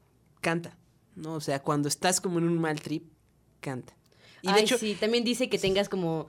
[0.40, 0.76] canta,
[1.14, 1.34] ¿no?
[1.34, 3.04] O sea, cuando estás como en un mal trip,
[3.66, 3.96] canta.
[4.42, 6.28] Y de Ay, hecho, sí, también dice que tengas como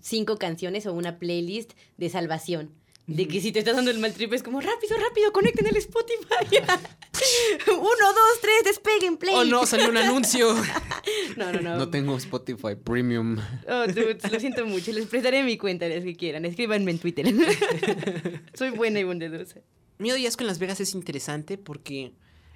[0.00, 2.70] cinco canciones o una playlist de salvación.
[3.06, 5.76] De que si te estás dando el mal trip es como rápido, rápido, conecten el
[5.78, 6.46] Spotify.
[7.66, 9.34] Uno, dos, tres, despeguen, play.
[9.34, 10.54] oh no, salió un anuncio.
[11.36, 11.76] no, no, no.
[11.76, 13.36] No tengo Spotify Premium.
[13.68, 14.92] Oh, dudes, lo siento mucho.
[14.92, 16.44] Les prestaré mi cuenta, los que quieran.
[16.44, 17.26] Escríbanme en Twitter.
[18.54, 19.60] Soy buena y bondadosa.
[19.98, 22.12] Miedo y asco en Las Vegas es interesante porque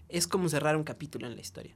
[0.09, 1.75] es como cerrar un capítulo en la historia.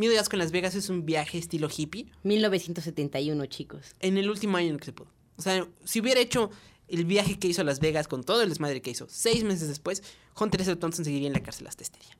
[0.00, 3.94] Miedo y asco en Las Vegas es un viaje estilo hippie 1971, chicos.
[4.00, 5.10] en el último año en el que se pudo.
[5.36, 6.50] O sea, si hubiera hecho
[6.88, 9.68] el viaje que hizo a Las Vegas con todo el desmadre que hizo seis meses
[9.68, 10.02] después,
[10.40, 10.74] Hunter S.
[10.76, 12.16] Thompson seguiría en la cárcel hasta este día.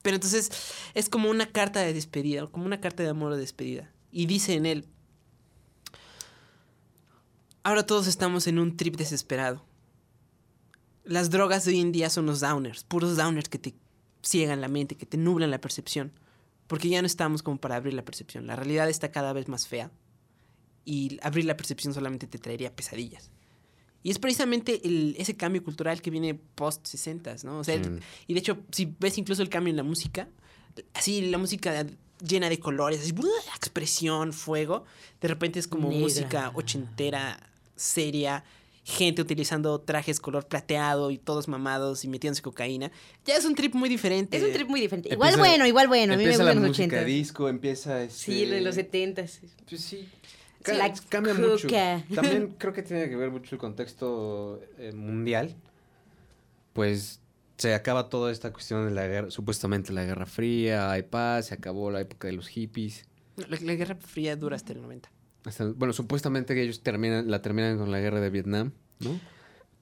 [0.00, 0.50] Pero entonces
[0.94, 3.92] es como una carta de despedida, como una carta de amor de despedida.
[4.10, 4.88] Y dice en él,
[7.62, 9.62] ahora todos estamos en un trip desesperado.
[11.04, 13.74] Las drogas de hoy en día son los downers, puros downers que te
[14.24, 16.12] ciegan la mente, que te nublan la percepción.
[16.66, 18.46] Porque ya no estamos como para abrir la percepción.
[18.46, 19.90] La realidad está cada vez más fea.
[20.84, 23.30] Y abrir la percepción solamente te traería pesadillas.
[24.02, 27.60] Y es precisamente el- ese cambio cultural que viene post 60, ¿no?
[27.60, 27.90] O sea, Sí.
[28.26, 30.28] y de hecho, si ves incluso el cambio en la música,
[30.92, 31.86] así la música
[32.20, 33.26] llena de colores, así, ¡buah!
[33.56, 34.84] expresión, fuego,
[35.22, 36.02] de repente es como Negra.
[36.02, 37.38] música ochentera,
[37.76, 38.44] seria,
[38.84, 42.92] gente utilizando trajes color plateado y todos mamados y metiéndose cocaína.
[43.24, 44.36] Ya es un trip muy diferente.
[44.36, 45.08] Es un trip muy diferente.
[45.12, 46.12] Igual Empieza- bueno, igual bueno.
[46.12, 47.04] A mí me empieza gustan la los música 80.
[47.04, 48.14] disco, empieza este...
[48.16, 49.24] Sí, lo de los 70.
[49.68, 50.08] Pues sí.
[51.08, 51.66] Cambia mucho.
[52.14, 55.54] También creo que tiene que ver mucho el contexto eh, mundial.
[56.72, 57.20] pues
[57.56, 61.54] se acaba toda esta cuestión de la guerra, supuestamente la Guerra Fría, hay paz, se
[61.54, 63.06] acabó la época de los hippies.
[63.36, 65.08] La, la Guerra Fría dura hasta el 90.
[65.44, 69.18] Hasta- bueno, supuestamente que ellos terminan, la terminan con la guerra de Vietnam, ¿no?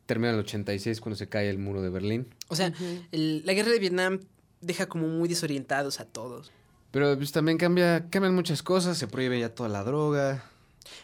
[0.06, 2.26] Termina en el 86 cuando se cae el muro de Berlín.
[2.48, 2.72] O sea,
[3.12, 4.20] el- la Guerra de Vietnam
[4.60, 6.50] deja como muy desorientados a todos.
[6.90, 10.44] Pero pues también cambia, cambian muchas cosas, se prohíbe ya toda la droga.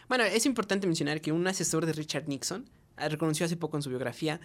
[0.09, 3.81] Bueno, es importante mencionar que un asesor de Richard Nixon ah, reconoció hace poco en
[3.83, 4.39] su biografía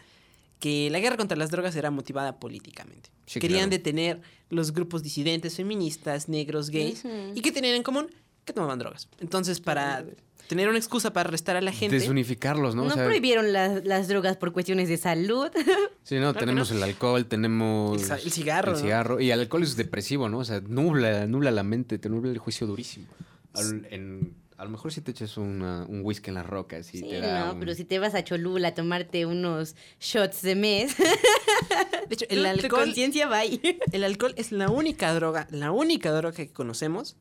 [0.60, 3.10] que la guerra contra las drogas era motivada políticamente.
[3.26, 3.70] Sí, Querían claro.
[3.72, 7.02] detener los grupos disidentes feministas, negros, gays,
[7.34, 8.06] y que tenían en común
[8.44, 9.08] que tomaban drogas.
[9.20, 10.04] Entonces, para
[10.48, 12.82] tener una excusa para arrestar a la gente, Desunificarlos, ¿no?
[12.82, 15.50] No, O sea, prohibieron las, las drogas por cuestiones de salud.
[16.04, 18.82] Sí, no, tenemos el alcohol, tenemos El cigarro, el ¿no?
[18.82, 19.20] cigarro.
[19.20, 20.36] Y el alcohol es depresivo, ¿no?
[20.40, 23.06] O sea, nubla, nubla la mente, te nubla el juicio durísimo.
[23.54, 26.98] Al- en- a lo mejor si te echas una- un whisky en las rocas y
[26.98, 30.42] Sí, te da no, un- pero si te vas a Cholula a tomarte unos shots
[30.42, 30.94] de mes,
[32.08, 33.60] de hecho, el tu alcohol, conciencia va ahí.
[33.92, 37.16] el alcohol es la única droga, la única droga que conocemos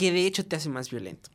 [0.00, 1.28] que de hecho te hace más violento.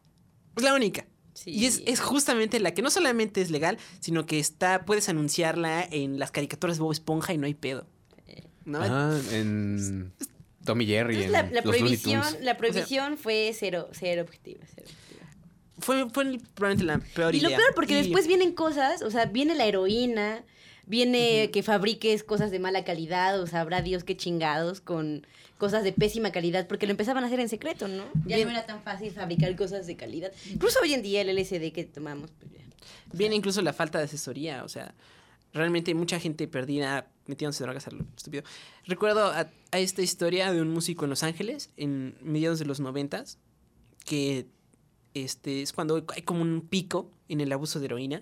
[0.58, 1.06] Es la única.
[1.46, 5.84] Y es, es justamente la que no solamente es legal, sino que está, puedes anunciarla
[5.92, 7.86] en las caricaturas de Bob Esponja y no hay pedo.
[8.66, 8.80] ¿No?
[8.82, 10.12] Ah, en
[10.64, 14.62] Tommy Jerry, Entonces, en la, la los Looney prohibición, la prohibición fue cero, cero objetiva,
[14.74, 15.30] cero objetiva.
[15.78, 17.58] Fue, fue probablemente la peor Y lo idea.
[17.60, 20.44] peor, porque Y- después vienen cosas, o sea, viene la heroína,
[20.88, 25.26] viene que fabriques cosas de mala calidad, o sea, habrá Dios que chingados con
[25.58, 28.06] cosas de pésima calidad, porque lo empezaban a hacer en secreto, ¿no?
[28.26, 28.48] Ya Bien.
[28.48, 30.32] no era tan fácil fabricar cosas de calidad.
[30.52, 32.60] Incluso hoy en día el LSD que tomamos, pues ya.
[33.14, 34.94] Viene incluso la falta de asesoría, o sea,
[35.54, 38.44] realmente mucha gente perdida metiéndose drogas a lo estúpido.
[38.86, 42.80] Recuerdo a, a esta historia de un músico en Los Ángeles en mediados de los
[42.80, 43.40] noventas,
[44.04, 44.46] que
[45.14, 48.22] este es cuando hay como un pico en el abuso de heroína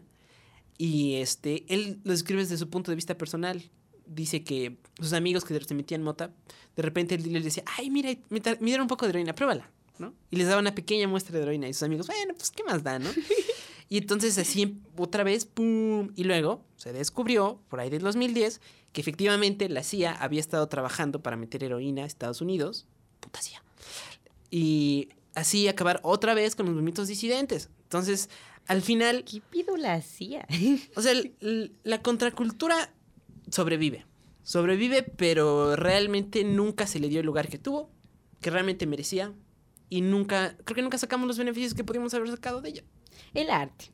[0.77, 3.69] y este él lo describe desde su punto de vista personal.
[4.05, 6.33] Dice que sus amigos que se metían mota,
[6.75, 9.71] de repente él les decía, ay, mira, me, me dieron un poco de heroína, pruébala,
[9.97, 10.13] ¿no?
[10.29, 12.83] Y les daba una pequeña muestra de heroína y sus amigos, bueno, pues, ¿qué más
[12.83, 13.09] da, no?
[13.89, 16.11] Y entonces así otra vez, ¡pum!
[16.15, 18.59] Y luego se descubrió, por ahí del 2010,
[18.91, 22.87] que efectivamente la CIA había estado trabajando para meter heroína a Estados Unidos.
[23.19, 23.63] Puta CIA.
[24.49, 27.69] Y así acabar otra vez con los movimientos disidentes.
[27.83, 28.29] Entonces,
[28.67, 30.47] al final, ¿Qué pido la hacía?
[30.95, 31.13] o sea,
[31.83, 32.93] la contracultura
[33.49, 34.05] sobrevive.
[34.43, 37.89] Sobrevive, pero realmente nunca se le dio el lugar que tuvo,
[38.41, 39.33] que realmente merecía.
[39.89, 42.83] Y nunca, creo que nunca sacamos los beneficios que pudimos haber sacado de ella.
[43.33, 43.85] El arte,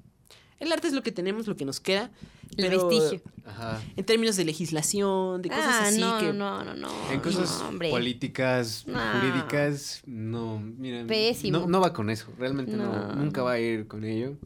[0.59, 2.09] El arte es lo que tenemos, lo que nos queda.
[2.57, 3.21] el pero vestigio.
[3.45, 3.81] Ajá.
[3.95, 6.33] En términos de legislación, de cosas ah, así no, que...
[6.33, 6.89] no, no, no.
[7.11, 8.99] En cosas no, políticas, No.
[8.99, 11.59] jurídicas, no, mira, Pésimo.
[11.59, 12.91] No, no va con eso, realmente no.
[12.91, 13.15] No.
[13.15, 14.37] nunca va a ir con ello.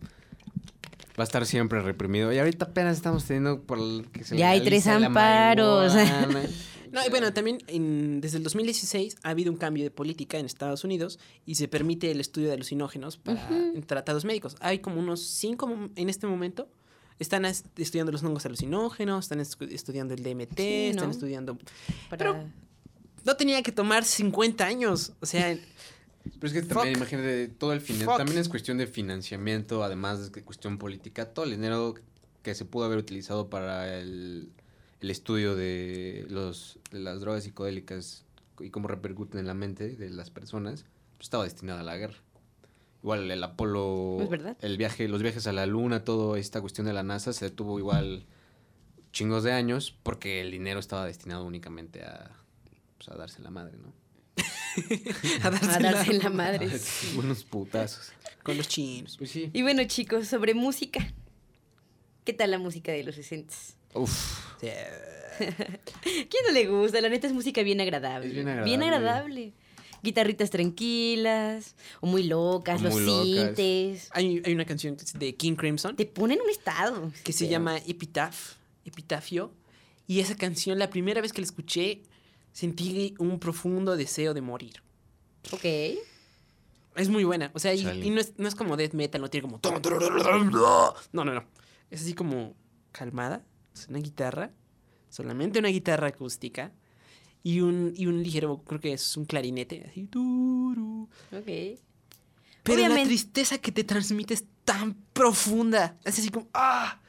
[1.17, 2.31] Va a estar siempre reprimido.
[2.33, 5.93] Y ahorita apenas estamos teniendo por el que se Ya hay tres amparos.
[6.93, 10.45] No, y bueno, también en- desde el 2016 ha habido un cambio de política en
[10.45, 14.55] Estados Unidos y se permite el estudio de alucinógenos para en tratados médicos.
[14.59, 16.67] Hay como unos cinco en este momento.
[17.17, 21.57] Están estudiando los hongos alucinógenos, están estudiando el DMT, Sí, están estudiando...
[22.11, 22.43] Para- pero-
[23.25, 25.13] No tenía que tomar 50 años.
[25.19, 25.57] O sea,
[26.23, 28.17] Pero es que también, imagínate, todo el Fuck.
[28.17, 31.25] también es cuestión de financiamiento, además de cuestión política.
[31.33, 31.95] Todo el dinero
[32.41, 34.49] que se pudo haber utilizado para el,
[35.01, 38.25] el estudio de, los, de las drogas psicodélicas
[38.59, 40.85] y cómo repercuten en la mente de las personas,
[41.17, 42.17] pues estaba destinado a la guerra.
[43.01, 46.93] Igual el Apolo, Es el viaje, los viajes a la luna, toda esta cuestión de
[46.93, 48.25] la NASA se detuvo igual
[49.11, 52.31] chingos de años porque el dinero estaba destinado únicamente a,
[52.97, 53.93] pues, a darse la madre, ¿no?
[55.43, 56.69] a darse, a darse en la A madre.
[57.17, 58.11] unos putazos.
[58.43, 59.17] con los chinos.
[59.17, 59.49] Pues sí.
[59.53, 61.13] Y bueno, chicos, sobre música.
[62.25, 63.53] ¿Qué tal la música de los 60?
[63.95, 64.39] Uf.
[65.37, 67.01] ¿Quién no le gusta?
[67.01, 68.27] La neta es música bien agradable.
[68.27, 68.69] Es bien agradable.
[68.69, 69.53] Bien agradable.
[70.03, 73.55] Guitarritas tranquilas o muy locas, O los muy locas.
[73.55, 74.09] sintes.
[74.11, 77.11] hay, hay una canción de King Crimson Te ponen en un estado.
[77.23, 78.55] que se llama Epitaph,
[78.85, 79.53] Epitafio.
[80.05, 82.01] Y esa canción, la primera vez que la escuché,
[82.53, 84.81] sentí un profundo deseo de morir.
[85.51, 85.65] Ok.
[86.95, 87.51] Es muy buena.
[87.53, 89.59] O sea, y, no, es, no es como death metal, no tiene como.
[91.11, 91.43] No, no, no.
[91.89, 92.55] Es así como
[92.91, 93.43] calmada.
[93.73, 94.51] Es una guitarra.
[95.09, 96.71] Solamente una guitarra acústica.
[97.41, 99.85] Y un, y un ligero, creo que es un clarinete.
[99.89, 100.07] Así.
[100.07, 101.09] turu.
[101.31, 101.79] Ok.
[102.63, 105.97] Pero la tristeza que te transmite es tan profunda.
[106.05, 106.47] Es así como.
[106.53, 107.01] ¡Ah!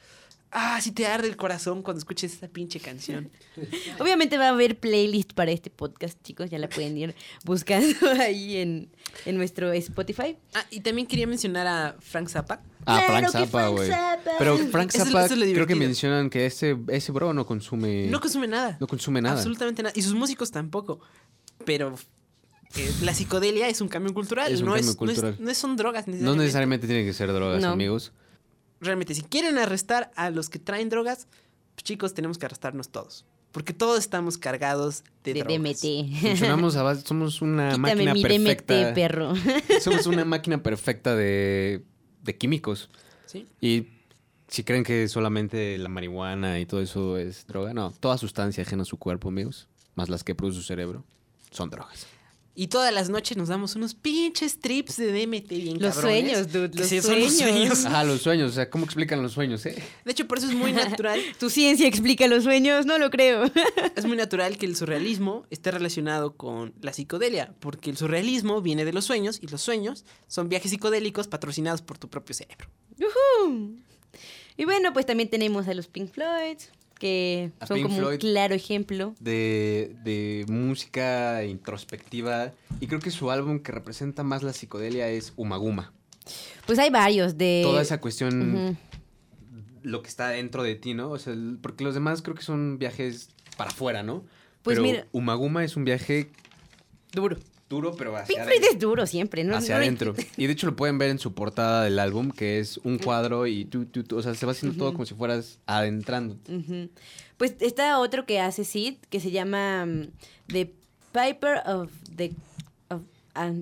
[0.57, 0.79] ¡Ah!
[0.81, 3.29] Si te arde el corazón cuando escuches esta pinche canción.
[3.99, 6.49] Obviamente va a haber playlist para este podcast, chicos.
[6.49, 8.89] Ya la pueden ir buscando ahí en,
[9.25, 10.37] en nuestro Spotify.
[10.53, 12.61] Ah, y también quería mencionar a Frank Zappa.
[12.85, 13.91] Ah, Claro Frank Zappa, güey.
[14.39, 18.07] Pero Frank Zappa eso es lo creo que mencionan que ese, ese bro no consume...
[18.07, 18.77] No consume nada.
[18.79, 19.35] no consume nada.
[19.35, 19.93] Absolutamente nada.
[19.95, 21.01] Y sus músicos tampoco.
[21.65, 21.95] Pero
[22.77, 24.53] eh, la psicodelia es un cambio cultural.
[24.53, 25.35] Es un no, cambio es, no es- cultural.
[25.39, 26.43] No, son drogas No necesariamente.
[26.43, 27.71] necesariamente tienen que ser drogas, No.
[27.71, 28.13] amigos.
[28.81, 31.27] Realmente, si quieren arrestar a los que traen drogas,
[31.75, 33.25] pues, chicos, tenemos que arrestarnos todos.
[33.51, 35.81] Porque todos estamos cargados de, De drogas.
[35.81, 36.19] DMT.
[36.21, 38.73] Funcionamos a base, somos una Quítame máquina mi perfecta.
[38.75, 39.33] DMT, perro.
[39.81, 41.83] Somos una máquina perfecta de,
[42.23, 42.89] de químicos.
[43.27, 43.47] ¿Sí?
[43.61, 43.87] Y
[44.49, 47.91] si creen que solamente la marihuana y todo eso es droga, no.
[47.91, 51.05] Toda sustancia ajena a su cuerpo, amigos, más las que produce su cerebro,
[51.51, 52.07] son drogas.
[52.57, 56.51] Y todas las noches nos damos unos pinches trips de DMT bien Los cabrones, sueños,
[56.53, 57.85] dude, los sí, son los sueños.
[57.85, 58.51] Ajá, los sueños.
[58.51, 59.75] O sea, ¿cómo explican los sueños, eh?
[60.05, 61.19] De hecho, por eso es muy natural.
[61.39, 62.85] ¿Tu ciencia explica los sueños?
[62.85, 63.43] No lo creo.
[63.95, 68.85] es muy natural que el surrealismo esté relacionado con la psicodelia, porque el surrealismo viene
[68.85, 72.69] de los sueños y los sueños son viajes psicodélicos patrocinados por tu propio cerebro.
[74.55, 76.57] Y bueno, pues también tenemos a los Pink Floyd,
[76.99, 79.13] que A son Pink como un claro ejemplo.
[79.19, 82.53] De, de música introspectiva.
[82.79, 85.93] Y creo que su álbum que representa más la psicodelia es Umaguma.
[86.65, 87.61] Pues hay varios de...
[87.63, 88.77] Toda esa cuestión,
[89.83, 91.11] lo que está dentro de ti, ¿no?
[91.11, 94.23] O sea, el- porque los demás creo que son viajes para afuera, ¿no?
[94.63, 96.31] Pues pero mira- Umaguma es un viaje
[97.13, 97.37] Duro.
[97.69, 98.71] Duro, pero Pink hacia Floyd adentro.
[98.73, 99.55] es duro siempre, ¿no?
[99.55, 100.13] hacia No- adentro.
[100.37, 103.47] Y de hecho lo pueden ver en su portada del álbum, que es un cuadro
[103.47, 106.37] y tú, tú, tú, o sea, se va haciendo todo como si fueras adentrando.
[107.37, 110.07] Pues está otro que hace Sid, que se llama mm,
[110.47, 110.73] The
[111.11, 112.33] Piper of the...
[112.89, 113.01] of-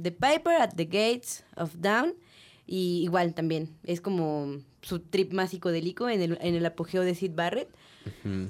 [0.03, 2.13] the Piper at the Gates of Down.
[2.67, 7.15] Y igual también, es como su trip más psicodélico en el, en el apogeo de
[7.15, 7.69] Sid Barrett.
[8.23, 8.49] Ujú.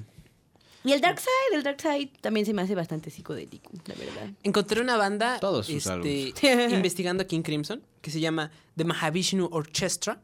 [0.84, 4.30] Y el Dark Side, el Dark Side también se me hace bastante psicodélico, la verdad.
[4.42, 9.48] Encontré una banda Todos sus este, investigando aquí en Crimson que se llama The Mahavishnu
[9.50, 10.20] Orchestra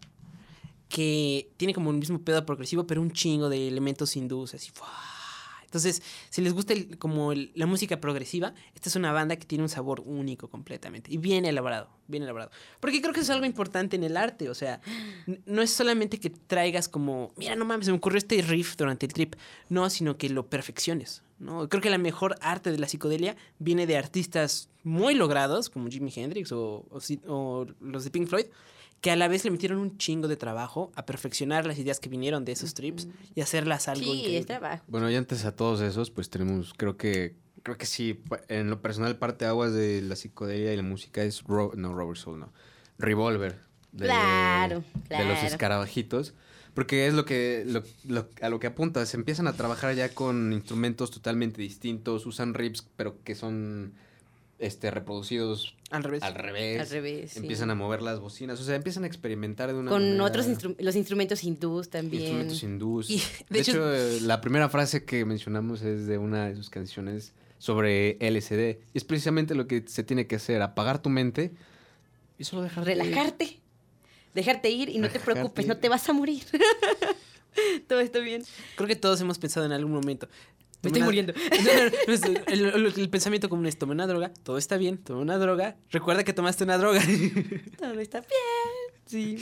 [0.89, 4.89] que tiene como un mismo pedo progresivo pero un chingo de elementos hindúes así ¡fua!
[5.71, 9.47] Entonces si les gusta el- como el- la música progresiva esta es una banda que
[9.47, 12.51] tiene un sabor único completamente y bien elaborado bien elaborado
[12.81, 14.81] porque creo que es algo importante en el arte o sea
[15.47, 19.07] no es solamente que traigas como mira no mames se me ocurrió este riff durante
[19.07, 19.37] el trip
[19.69, 21.71] no sino que lo perfecciones ¿no?
[21.71, 26.13] Creo que la mejor arte de la psicodelia viene de artistas muy logrados, como Jimi
[26.15, 26.99] Hendrix o, o
[27.29, 28.45] o los de Pink Floyd,
[29.01, 32.09] que a la vez le metieron un chingo de trabajo a perfeccionar las ideas que
[32.09, 34.39] vinieron de esos trips y hacerlas algo Sí, increíble.
[34.41, 34.85] es trabajo.
[34.89, 38.83] Bueno, y antes a todos esos, pues tenemos, creo que, creo que sí, en lo
[38.83, 42.53] personal, parte aguas de la psicodelia y la música es, Ro- no, Robert Soul, no,
[42.99, 43.59] Revolver.
[43.93, 45.47] De, Claro, De los claro.
[45.49, 46.35] escarabajitos.
[46.75, 50.11] Porque es lo que, lo- lo- a lo que apunta, se empiezan a trabajar ya
[50.15, 53.95] con instrumentos totalmente distintos, usan riffs, pero que son
[54.61, 56.23] este, reproducidos Al revés.
[56.23, 56.81] al revés.
[56.81, 57.39] Al revés, sí.
[57.41, 60.47] Empiezan a mover las bocinas, o sea, empiezan a experimentar de una Con manera- otros
[60.47, 62.23] instru- los instrumentos hindús también.
[62.23, 63.11] Instrumentos hindús.
[63.11, 66.71] Y, de, de hecho, hecho- la primera frase que mencionamos es de una de sus
[66.71, 68.79] canciones sobre LSD.
[68.95, 71.53] Y es precisamente lo que se tiene que hacer, apagar tu mente
[72.39, 73.59] y solo dejar Relajarte.
[74.35, 76.45] Dejarte ir y no te preocupes, no te vas a morir.
[77.89, 78.45] Todo está bien.
[78.77, 80.29] Creo que todos hemos pensado en algún momento.
[80.83, 81.33] Me estoy una- muriendo.
[81.51, 84.77] No, no, no, es- el, el- el pensamiento común es, toma una droga, todo está
[84.77, 87.01] bien, toma una droga, recuerda que tomaste una droga.
[87.79, 88.29] Todo está bien.
[89.07, 89.39] Sí.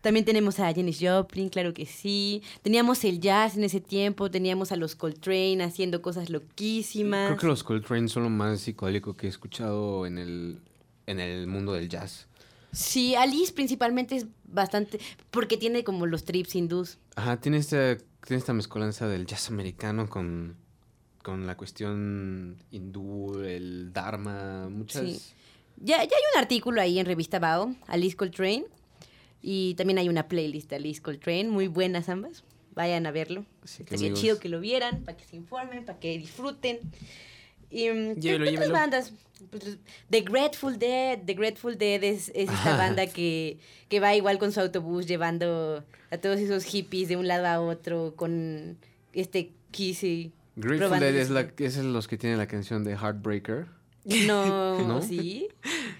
[0.00, 2.42] También tenemos a Janis Joplin, claro que sí.
[2.60, 7.28] Teníamos el jazz en ese tiempo, teníamos a los Coltrane haciendo cosas loquísimas.
[7.28, 10.58] Creo que los Coltrane son lo más psicodélico que he escuchado en el,
[11.06, 12.26] en el mundo del jazz.
[12.70, 15.00] Sí, Alice principalmente es bastante,
[15.30, 16.98] porque tiene como los trips hindús.
[17.16, 20.56] Ajá, tiene esta, tiene esta mezcolanza del jazz americano con,
[21.22, 25.02] con la cuestión hindú, el dharma, muchas...
[25.02, 25.20] Sí.
[25.76, 28.64] Ya, ya hay un artículo ahí en Revista Bao, Alice Coltrane,
[29.42, 32.44] y también hay una playlist de Alice Coltrane, muy buenas ambas.
[32.74, 33.44] Vayan a verlo.
[33.62, 36.78] Así Estaría amigos, chido que lo vieran, para que se informen, para que disfruten.
[37.74, 38.72] Y, mm, ¿qué Llévelo, otras llévelo.
[38.72, 39.12] bandas?
[39.50, 39.78] Pues,
[40.10, 41.18] The Grateful Dead.
[41.26, 43.58] The Grateful Dead es, es esta banda que,
[43.88, 47.60] que va igual con su autobús llevando a todos esos hippies de un lado a
[47.60, 48.78] otro con
[49.12, 50.32] este Kissy.
[50.56, 53.66] Grateful Dead es, la, es los que tienen la canción de Heartbreaker.
[54.26, 55.02] No, ¿No?
[55.02, 55.48] ¿sí?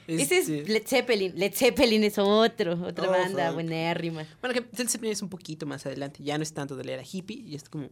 [0.07, 1.33] Ese es Led Zeppelin.
[1.37, 3.55] Led Zeppelin es otro, otra Oh, banda fuck.
[3.55, 4.27] buenérrima.
[4.41, 6.93] Bueno, que Led Zeppelin es un poquito más adelante, ya no es tanto de la
[6.93, 7.89] era hippie, y es como.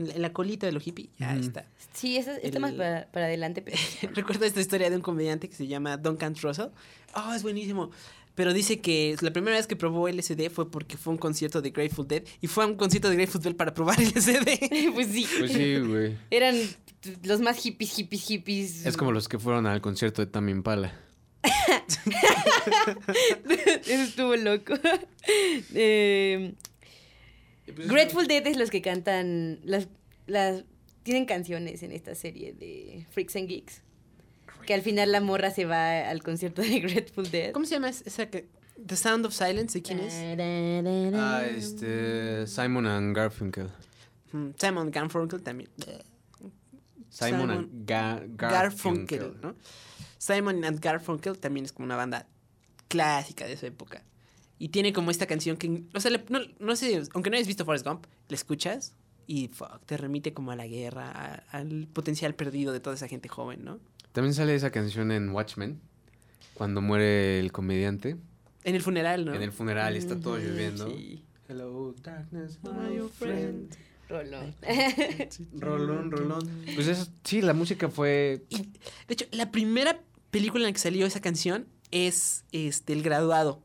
[0.00, 1.66] En, la, en la colita de los hippie, ya está.
[1.92, 3.76] Sí, esa está más para, para adelante, pero...
[4.14, 6.68] Recuerdo esta historia de un comediante que se llama Duncan Russell.
[7.14, 7.90] Oh, es buenísimo.
[8.34, 11.60] Pero dice que la primera vez que probó LSD fue porque fue a un concierto
[11.60, 14.92] de Grateful Dead y fue a un concierto de Grateful Dead para probar LSD.
[14.94, 15.26] pues sí.
[15.38, 16.16] Pues sí, güey.
[16.30, 16.56] Eran
[17.24, 18.86] los más hippies, hippies, hippies.
[18.86, 20.94] Es como los que fueron al concierto de Tame Impala.
[23.84, 24.74] Eso estuvo loco.
[25.74, 26.54] Eh,
[27.72, 29.60] Grateful Dead es los que cantan.
[29.64, 29.88] Las,
[30.26, 30.64] las,
[31.02, 33.82] tienen canciones en esta serie de Freaks and Geeks.
[34.66, 37.52] Que al final la morra se va al concierto de Grateful Dead.
[37.52, 38.46] ¿Cómo se llama es- esa que...
[38.86, 39.78] The Sound of Silence?
[39.78, 40.14] ¿De quién es?
[41.14, 42.46] Ah, este.
[42.46, 43.68] Simon and Garfunkel.
[44.32, 45.68] Mm, Simon Garfunkel también.
[47.10, 49.40] Simon, Simon and Ga- Garfunkel, Garfunkel.
[49.42, 49.54] ¿no?
[50.16, 52.26] Simon and Garfunkel también es como una banda
[52.88, 54.02] clásica de esa época.
[54.60, 57.48] Y tiene como esta canción que, o sea, le- no, no sé, aunque no hayas
[57.48, 58.94] visto Forrest Gump, la escuchas
[59.26, 63.08] y fuck, te remite como a la guerra, a- al potencial perdido de toda esa
[63.08, 63.80] gente joven, ¿no?
[64.12, 65.80] También sale esa canción en Watchmen.
[66.52, 68.18] Cuando muere el comediante.
[68.64, 69.34] En el funeral, ¿no?
[69.34, 70.86] En el funeral y está todo Ujú, lloviendo.
[70.88, 71.24] sí.
[71.48, 73.74] Hello, darkness, My old friend.
[74.10, 74.54] Rolón.
[75.54, 76.64] Rolón, rolón.
[76.74, 78.44] Pues eso, sí, la música fue.
[78.50, 78.58] Y,
[79.08, 80.00] de hecho, la primera
[80.30, 83.62] película en la que salió esa canción es este, El Graduado.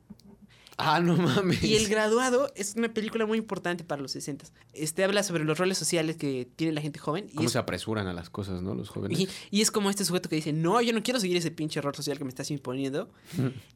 [0.78, 1.64] Ah, no mames.
[1.64, 4.46] Y El Graduado es una película muy importante para los 60.
[4.74, 7.28] Este habla sobre los roles sociales que tiene la gente joven.
[7.32, 8.76] Y ¿Cómo es, se apresuran a las cosas, no?
[8.76, 9.18] Los jóvenes.
[9.20, 11.80] y, y es como este sujeto que dice, no, yo no quiero seguir ese pinche
[11.80, 13.10] rol social que me estás imponiendo.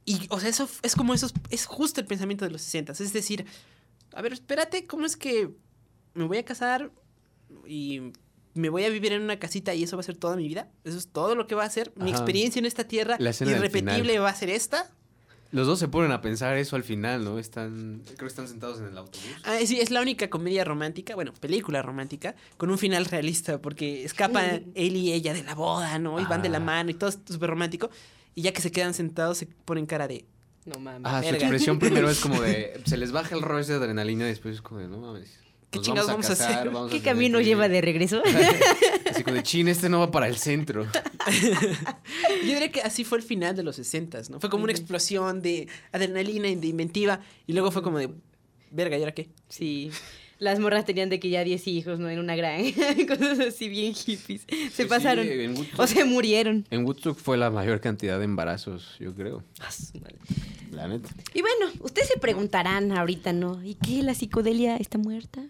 [0.06, 2.92] y, o sea, eso es como eso, es justo el pensamiento de los 60.
[2.92, 3.46] Es decir,
[4.14, 5.52] a ver, espérate, ¿cómo es que
[6.16, 6.92] me voy a casar
[7.66, 8.12] y
[8.56, 10.70] me voy a vivir en una casita y eso va a ser toda mi vida?
[10.84, 11.94] Eso es todo lo que va a ser.
[11.96, 12.18] Mi Ajá.
[12.18, 14.92] experiencia en esta tierra irrepetible va a ser esta.
[15.52, 17.40] Los dos se ponen a pensar eso al final, ¿no?
[17.40, 18.02] Están.
[18.06, 19.26] Creo que están sentados en el autobús.
[19.46, 24.04] Ah, sí, es la única comedia romántica, bueno, película romántica, con un final realista, porque
[24.04, 26.20] escapan él y ella de la boda, ¿no?
[26.20, 26.62] Y van de la Ah.
[26.62, 27.90] mano y todo es súper romántico.
[28.36, 30.26] Y ya que se quedan sentados, se ponen cara de.
[30.66, 31.02] No mames.
[31.12, 32.80] Ah, su expresión primero es como de.
[32.86, 35.32] Se les baja el rush de adrenalina y después es como de, no mames.
[35.72, 36.70] ¿Qué nos chingados vamos a casar, hacer?
[36.72, 38.22] vamos a ¿Qué camino que- lleva de regreso?
[39.10, 40.86] Así como de, chin, este no va para el centro.
[42.44, 44.40] Yo diría que así fue el final de los 60, ¿no?
[44.40, 47.20] Fue como una explosión de adrenalina y de inventiva.
[47.48, 48.10] Y luego fue como de.
[48.72, 49.30] Verga, ¿y ahora qué?
[49.50, 49.92] Sí.
[50.40, 52.10] Las morras tenían de que ya 10 hijos, ¿no?
[52.10, 52.96] En una granja.
[53.08, 54.44] Cosas así bien hippies.
[54.72, 55.26] Se Sí, pasaron.
[55.26, 56.66] sí, en Woodstock- o se murieron.
[56.72, 59.44] En Woodstock fue la mayor cantidad de embarazos, yo creo.
[59.60, 59.70] Ah.
[60.72, 61.10] La neta.
[61.34, 63.62] Y bueno, ustedes se preguntarán ahorita, ¿no?
[63.64, 64.02] ¿Y qué?
[64.04, 65.42] ¿La psicodelia está muerta?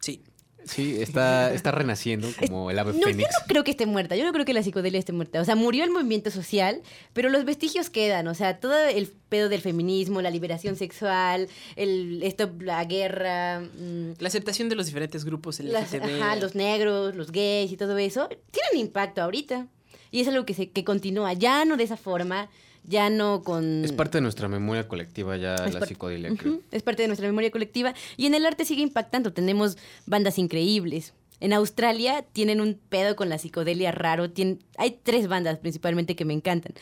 [0.00, 0.22] Sí.
[0.64, 3.28] Sí, está, está renaciendo como el ave No, yo fénix.
[3.40, 4.14] no creo que esté muerta.
[4.14, 5.40] Yo no creo que la psicodelia esté muerta.
[5.40, 6.82] O sea, murió el movimiento social,
[7.12, 8.28] pero los vestigios quedan.
[8.28, 14.12] O sea, todo el pedo del feminismo, la liberación sexual, el esto, la guerra, mm,
[14.20, 16.22] La aceptación de los diferentes grupos LGTB.
[16.22, 19.66] ajá, los negros, los gays y todo eso, tienen impacto ahorita.
[20.12, 22.48] Y es algo que, se, que continúa, ya no de esa forma,
[22.84, 23.84] ya no con...
[23.84, 26.60] Es parte de nuestra memoria colectiva ya Es la psicodelia, creo.
[26.70, 27.94] Es parte de nuestra memoria colectiva.
[28.16, 29.32] Y en el arte sigue impactando.
[29.32, 31.14] Tenemos bandas increíbles.
[31.40, 34.30] En Australia tienen un pedo con la psicodelia raro.
[34.30, 36.74] Tien- hay tres bandas principalmente que me encantan.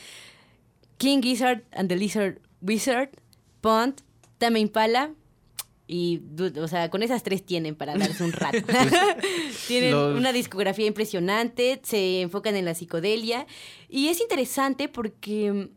[0.98, 3.10] King Gizzard and the Lizard Wizard,
[3.60, 4.00] Pond,
[4.38, 5.12] Tame Impala.
[5.86, 6.20] Y,
[6.58, 8.58] o sea, con esas tres tienen para darse un rato.
[9.66, 13.46] tienen Los- una discografía impresionante, se enfocan en la psicodelia.
[13.88, 15.70] Y es interesante porque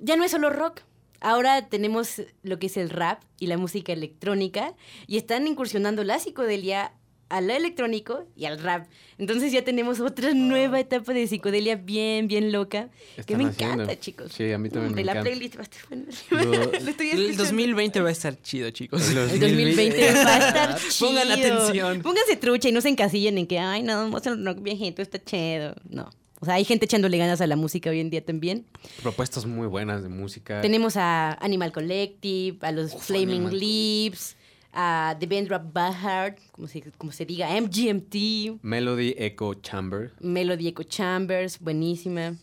[0.00, 0.80] ya no es solo rock.
[1.20, 4.74] Ahora tenemos lo que es el rap y la música electrónica
[5.08, 6.92] y están incursionando la psicodelia
[7.30, 8.86] a lo electrónico y al rap.
[9.18, 12.88] Entonces ya tenemos otra nueva etapa de psicodelia bien, bien loca.
[13.26, 13.82] que me haciendo.
[13.82, 14.32] encanta, chicos.
[14.32, 15.30] Sí, a mí también me Hombre, la encanta.
[15.30, 16.06] playlist va a estar buena.
[16.30, 17.42] Lo- Lo estoy El escuchando.
[17.44, 19.10] 2020 va a estar chido, chicos.
[19.10, 21.08] El El 2020 va a estar chido.
[21.10, 22.00] Pongan atención.
[22.02, 25.22] Pónganse trucha y no se encasillen en que, ay, no, vamos a rock viejito, está
[25.22, 25.74] chido.
[25.90, 26.08] No.
[26.40, 28.64] O sea, hay gente echándole ganas a la música hoy en día también.
[29.02, 30.60] Propuestas muy buenas de música.
[30.60, 34.36] Tenemos a Animal Collective, a los Flaming Animal Lips,
[34.72, 40.12] a The Vendra Bahard, como se, como se diga, MGMT, Melody Echo Chamber.
[40.20, 42.36] Melody Echo Chambers, buenísima.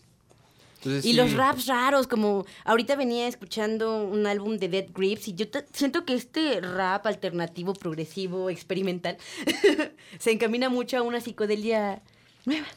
[0.78, 5.30] Entonces, Y sí, los raps raros, como ahorita venía escuchando un álbum de Dead Grips
[5.30, 9.18] y yo siento que este rap alternativo, progresivo, experimental,
[10.20, 12.02] se encamina mucho a una psicodelia
[12.46, 12.68] nueva.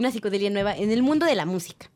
[0.00, 1.90] Una psicodelia nueva en el mundo de la música.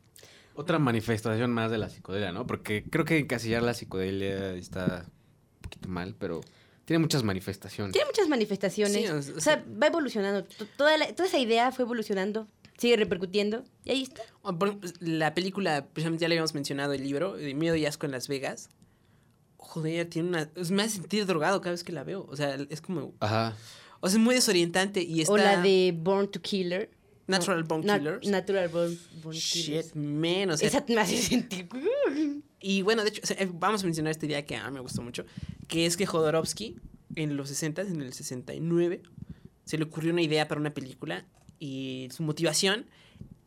[0.53, 2.45] Otra manifestación más de la psicodelia, ¿no?
[2.45, 6.41] Porque creo que encasillar la psicodelia está un poquito mal, pero
[6.85, 7.93] tiene muchas manifestaciones.
[7.93, 8.95] Tiene muchas manifestaciones.
[9.25, 10.45] Sí, o- o, sea, va evolucionando.
[10.77, 12.47] Toda, la- toda esa idea fue evolucionando,
[12.77, 14.21] sigue repercutiendo y ahí está.
[14.99, 18.27] La película, precisamente ya le habíamos mencionado el libro, de Miedo y Asco en Las
[18.27, 18.69] Vegas.
[19.57, 20.49] Joder, tiene una.
[20.69, 22.25] Me hace sentir drogado cada vez que la veo.
[22.29, 23.13] O sea, es como.
[23.19, 23.55] Ajá.
[23.99, 25.33] O sea, es muy desorientante y está.
[25.33, 26.91] O la de Born to Killer.
[27.27, 28.27] Natural Born Na- Killers.
[28.27, 29.87] Natural Born, Born Killers.
[29.87, 30.51] Shit, man.
[30.51, 31.67] O sea, Esa me hace sentir.
[32.59, 35.01] Y bueno, de hecho, eh, vamos a mencionar esta idea que a mí me gustó
[35.01, 35.25] mucho,
[35.67, 36.77] que es que Jodorowsky,
[37.15, 39.01] en los 60, en el 69,
[39.65, 41.25] se le ocurrió una idea para una película
[41.59, 42.85] y su motivación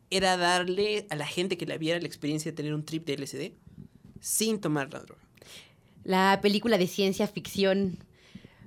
[0.09, 3.17] era darle a la gente que la viera la experiencia de tener un trip de
[3.17, 3.51] LSD
[4.21, 5.21] sin tomar la droga.
[6.03, 7.97] La película de ciencia ficción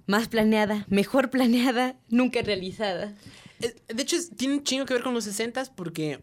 [0.06, 3.14] más planeada, mejor planeada, nunca realizada.
[3.88, 6.22] De hecho, tiene un chingo que ver con los 60 porque,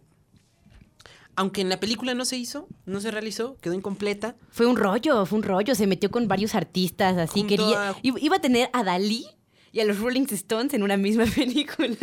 [1.35, 4.35] aunque en la película no se hizo, no se realizó, quedó incompleta.
[4.51, 5.73] Fue un rollo, fue un rollo.
[5.75, 7.89] Se metió con varios artistas, así Junto quería.
[7.91, 9.25] a- Iba a tener a Dalí
[9.71, 11.95] y a los Rolling Stones en una misma película.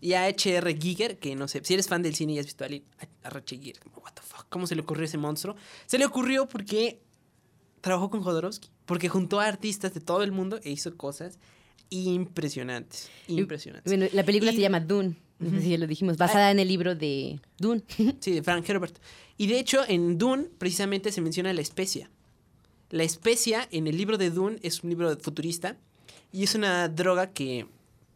[0.00, 0.76] Y a H.R.
[0.78, 3.28] Giger, que no sé, si eres fan del cine y has visto a, Ali- a
[3.28, 3.42] H.R.
[3.46, 5.56] Giger, what the fuck, ¿cómo se le ocurrió ese monstruo?
[5.86, 7.00] Se le ocurrió porque
[7.80, 11.38] trabajó con Jodorowsky, porque juntó a artistas de todo el mundo e hizo cosas
[11.90, 13.90] impresionantes, impresionantes.
[13.90, 15.16] Bueno, la película Y- se llama Dune.
[15.40, 17.82] No sé si ya lo dijimos, basada en el libro de Dune.
[18.20, 18.96] Sí, de Frank Herbert.
[19.36, 22.08] Y de hecho, en Dune precisamente se menciona la especia.
[22.90, 25.76] La especia en el libro de Dune es un libro futurista
[26.32, 27.66] y es una droga que,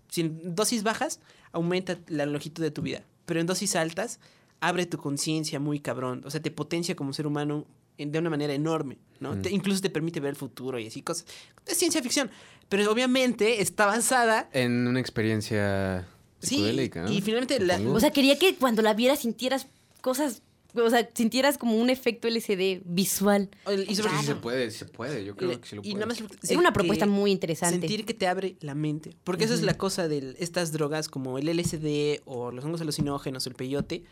[0.09, 1.21] si en dosis bajas,
[1.53, 3.03] aumenta la longitud de tu vida.
[3.27, 4.21] Pero en dosis altas,
[4.61, 6.23] abre tu conciencia muy cabrón.
[6.25, 7.67] O sea, te potencia como ser humano
[7.99, 9.37] en- de una manera enorme, ¿no?
[9.41, 11.27] Te- incluso te permite ver el futuro y así cosas.
[11.67, 12.31] Es ciencia ficción.
[12.69, 14.49] Pero obviamente está basada.
[14.53, 16.07] En una experiencia
[16.41, 17.11] Sí, psicodélica, ¿no?
[17.13, 17.81] y finalmente la-.
[17.91, 19.67] O sea, quería que cuando la vieras sintieras
[20.01, 20.43] cosas,
[20.75, 23.49] o sea, sintieras como un efecto LCD visual.
[23.89, 25.25] Y sobre Sí se puede, sí se puede.
[25.25, 25.95] Yo creo que sí lo y puede.
[25.95, 27.79] nada más Era una propuesta muy interesante.
[27.81, 29.17] Sentir que te abre la mente.
[29.25, 33.47] Porque eso es la cosa de estas drogas como el LSD o los hongos alucinógenos
[33.47, 34.05] o el peyote.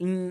[0.00, 0.30] Mm,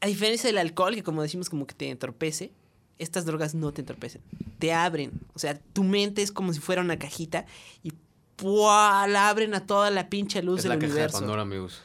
[0.00, 2.52] a diferencia del alcohol, que como decimos como que te entorpece,
[2.98, 4.22] estas drogas no te entorpecen.
[4.58, 5.12] Te abren.
[5.34, 7.44] O sea, tu mente es como si fuera una cajita
[7.82, 7.92] y
[8.36, 9.06] ¡pua!
[9.08, 11.18] la abren a toda la pinche luz es del la caja de universo.
[11.18, 11.80] Pandora, amigos.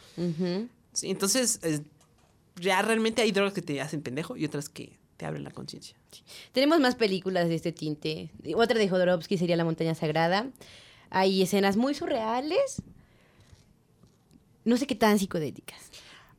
[0.93, 1.82] Sí, entonces, es-
[2.59, 5.95] ya realmente hay drogas que te hacen pendejo y otras que te abren la conciencia.
[6.51, 8.30] Tenemos más películas de este tinte.
[8.55, 10.47] Otra de Jodorowsky sería La montaña sagrada.
[11.09, 12.82] Hay escenas muy surreales.
[14.64, 15.80] No sé qué tan psicodélicas.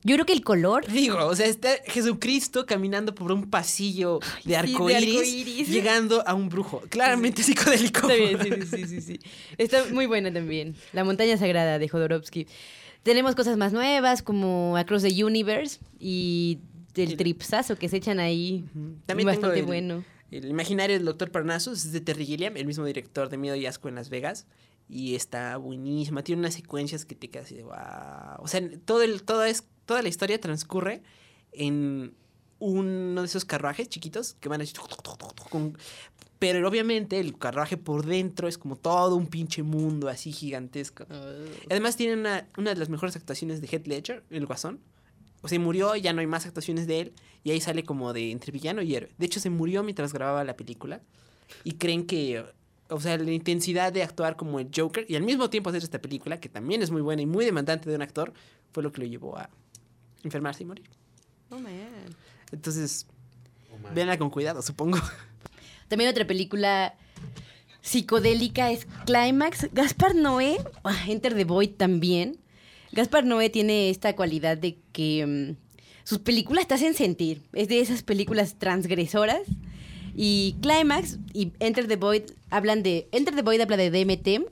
[0.04, 4.56] Yo creo que el color Digo, o sea, está Jesucristo caminando por un pasillo de
[4.56, 5.68] arcoíris, arcoíris.
[5.68, 6.82] llegando a un brujo.
[6.88, 8.08] Claramente psicodélico.
[8.10, 9.20] Está bien, sí, sí, sí, sí, sí.
[9.58, 10.74] Está muy buena también.
[10.92, 12.46] La montaña sagrada de Jodorowsky.
[13.04, 16.58] Tenemos cosas más nuevas como Across the Universe y
[16.96, 18.64] el tripsazo que se echan ahí.
[19.06, 20.04] También bastante el- bueno.
[20.30, 23.66] El imaginario del Doctor Parnassus es de Terry Gilliam, el mismo director de Miedo y
[23.66, 24.46] Asco en Las Vegas.
[24.88, 26.22] Y está buenísima.
[26.22, 27.74] Tiene unas secuencias que te quedas así de wow.
[28.38, 31.02] O sea, todo el, toda, es, toda la historia transcurre
[31.52, 32.14] en
[32.58, 34.72] uno de esos carruajes chiquitos que van así.
[35.50, 35.76] con-
[36.38, 41.06] pero obviamente el carruaje por dentro es como todo un pinche mundo así gigantesco.
[41.70, 44.80] Además tiene una, una de las mejores actuaciones de Heath Ledger, el Guasón.
[45.42, 47.12] O sea, murió, ya no hay más actuaciones de él.
[47.44, 49.12] Y ahí sale como de entre villano y héroe.
[49.18, 51.00] De hecho, se murió mientras grababa la película.
[51.64, 52.44] Y creen que,
[52.88, 56.00] o sea, la intensidad de actuar como el Joker y al mismo tiempo hacer esta
[56.00, 58.32] película, que también es muy buena y muy demandante de un actor,
[58.72, 59.48] fue lo que lo llevó a
[60.22, 60.88] enfermarse y morir.
[61.50, 61.72] Oh, man.
[62.50, 63.06] Entonces,
[63.94, 64.98] véanla con cuidado, supongo.
[65.88, 66.94] También otra película
[67.80, 69.68] psicodélica es Climax.
[69.72, 72.38] Gaspar Noé, ah, Enter the Void también.
[72.92, 75.62] Gaspar Noé tiene esta cualidad de que mm,
[76.04, 77.42] sus películas te hacen sentir.
[77.52, 79.42] Es de esas películas transgresoras.
[80.14, 83.08] Y Climax y Enter the Void hablan de.
[83.12, 84.46] Enter the Void habla de DMT.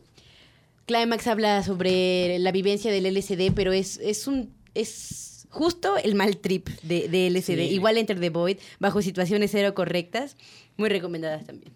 [0.87, 4.53] Climax habla sobre la vivencia del LSD, pero es, es un.
[4.75, 7.47] es justo el mal trip de, de LSD.
[7.57, 7.75] Sí.
[7.75, 10.37] Igual Enter the Void, bajo situaciones cero correctas.
[10.77, 11.73] Muy recomendadas también.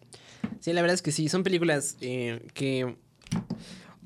[0.60, 2.96] Sí, la verdad es que sí, son películas eh, que...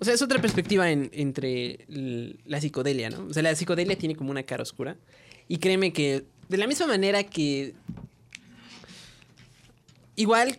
[0.01, 1.85] O sea, es otra perspectiva en- entre
[2.47, 3.27] la psicodelia, ¿no?
[3.27, 4.97] O sea, la psicodelia tiene como una cara oscura.
[5.49, 7.75] Y créeme que de la misma manera que...
[10.19, 10.59] Igual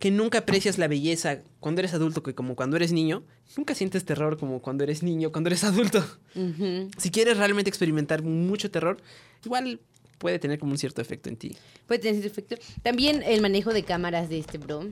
[0.00, 3.22] que nunca aprecias la belleza cuando eres adulto que como cuando eres niño,
[3.56, 6.04] nunca sientes terror como cuando eres niño, cuando eres adulto.
[6.98, 8.96] Si quieres realmente experimentar mucho terror,
[9.44, 9.78] igual
[10.18, 11.56] puede tener como un cierto efecto en ti.
[11.86, 12.56] Puede tener ese efecto.
[12.82, 14.88] También el manejo de cámaras de este bro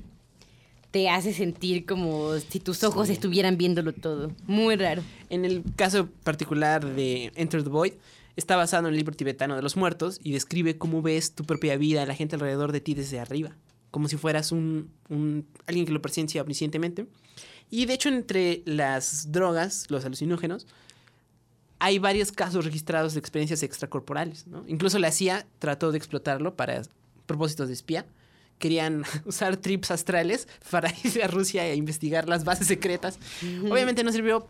[0.93, 4.31] te hace sentir como si tus ojos estuvieran viéndolo todo.
[4.47, 5.03] Muy raro.
[5.29, 7.95] En el caso particular de Enter the Void,
[8.37, 11.77] está basado en el libro tibetano de los muertos y describe cómo ves tu propia
[11.77, 13.57] vida, la gente alrededor de ti desde arriba,
[13.91, 17.07] como si fueras un, un- alguien que lo presencia omniscientemente.
[17.71, 20.67] Y de hecho, entre las drogas, los alucinógenos,
[21.79, 24.47] hay varios casos registrados de experiencias extracorporales.
[24.47, 24.65] ¿no?
[24.69, 26.83] Incluso la CIA trató de explotarlo para
[27.27, 28.07] propósitos de espía.
[28.59, 33.19] Querían usar trips astrales para irse a Rusia e investigar las bases secretas.
[33.71, 34.47] Obviamente no sirvió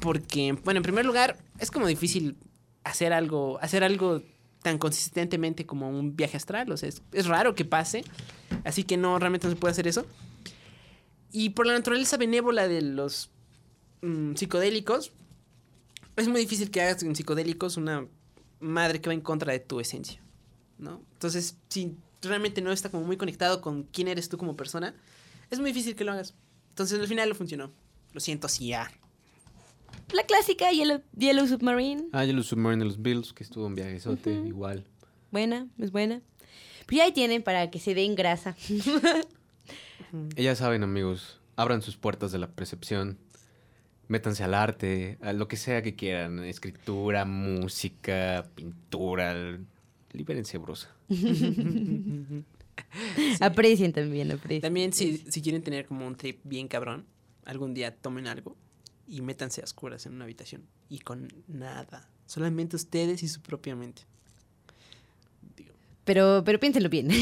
[0.00, 2.36] porque, bueno, en primer lugar, es como difícil
[2.84, 4.22] hacer algo, hacer algo
[4.62, 6.70] tan consistentemente como un viaje astral.
[6.72, 8.04] O sea, es, raro que pase.
[8.64, 10.06] Así que no, realmente no se puede hacer eso.
[11.30, 13.30] Y por la naturaleza benévola de los
[14.02, 15.12] mm, psicodélicos,
[16.16, 18.06] es muy difícil que hagas en psicodélicos una
[18.60, 20.20] madre que va en contra de tu esencia,
[20.78, 21.00] ¿no?
[21.12, 24.94] Entonces, si realmente no está como muy conectado con quién eres tú como persona,
[25.50, 26.34] es muy difícil que lo hagas.
[26.70, 27.70] Entonces, al final lo funcionó.
[28.12, 28.90] Lo siento, sí, ya.
[30.12, 32.04] La clásica Yellow, Yellow Submarine.
[32.12, 34.84] Ah, yo los Submarine de los Bills, que estuvo un viajezote, igual.
[35.30, 36.22] Buena, es buena.
[36.86, 38.56] Pues ya ahí tienen para que se den grasa.
[40.36, 43.18] Ya saben, amigos, abran sus puertas de la percepción.
[44.06, 46.42] Métanse al arte, a lo que sea que quieran.
[46.44, 49.58] Escritura, música, pintura.
[50.12, 50.88] Libérense, brosa.
[53.40, 54.62] Aprecien también, aprecien.
[54.62, 57.04] También, si, si quieren tener como un trip bien cabrón,
[57.44, 58.56] algún día tomen algo
[59.08, 60.62] y métanse a oscuras en una habitación.
[60.88, 62.08] Y con nada.
[62.26, 64.02] Solamente ustedes y su propia mente.
[65.56, 65.72] Digo.
[66.04, 67.08] Pero, pero piénsenlo bien.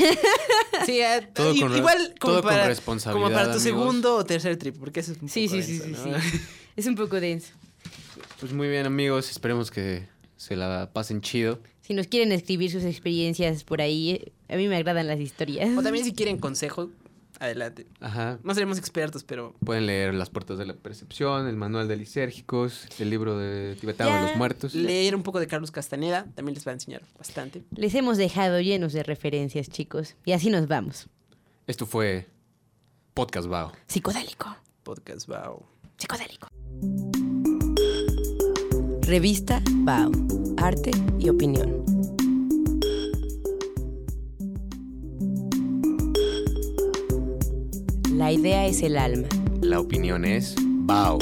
[0.84, 3.62] Sí, eh, Todo i- con igual como todo con para, responsabilidad, como para tu amigos.
[3.62, 6.20] segundo o tercer trip, porque eso es un sí, poco sí, sí, denso, sí, ¿no?
[6.20, 6.40] sí.
[6.76, 7.54] Es un poco denso.
[8.38, 9.30] Pues muy bien, amigos.
[9.30, 10.06] Esperemos que
[10.36, 11.58] se la pasen chido.
[11.80, 15.76] Si nos quieren escribir sus experiencias por ahí, eh, a mí me agradan las historias.
[15.76, 16.90] O también si quieren consejo,
[17.40, 17.86] adelante.
[18.00, 18.38] Ajá.
[18.42, 22.86] No seremos expertos, pero Pueden leer Las Puertas de la Percepción, el Manual de Lisérgicos,
[22.98, 24.74] el libro de Tibetano de los Muertos.
[24.74, 27.62] leer un poco de Carlos Castaneda también les va a enseñar bastante.
[27.74, 30.16] Les hemos dejado llenos de referencias, chicos.
[30.24, 31.08] Y así nos vamos.
[31.66, 32.26] Esto fue
[33.14, 33.72] Podcast Bao.
[33.86, 34.56] Psicodélico.
[34.82, 35.64] Podcast, wow.
[35.96, 36.48] Psicodélico.
[39.02, 40.10] Revista Bao.
[40.58, 41.85] Arte y opinión.
[48.16, 49.28] La idea es el alma.
[49.60, 51.18] La opinión es Bao.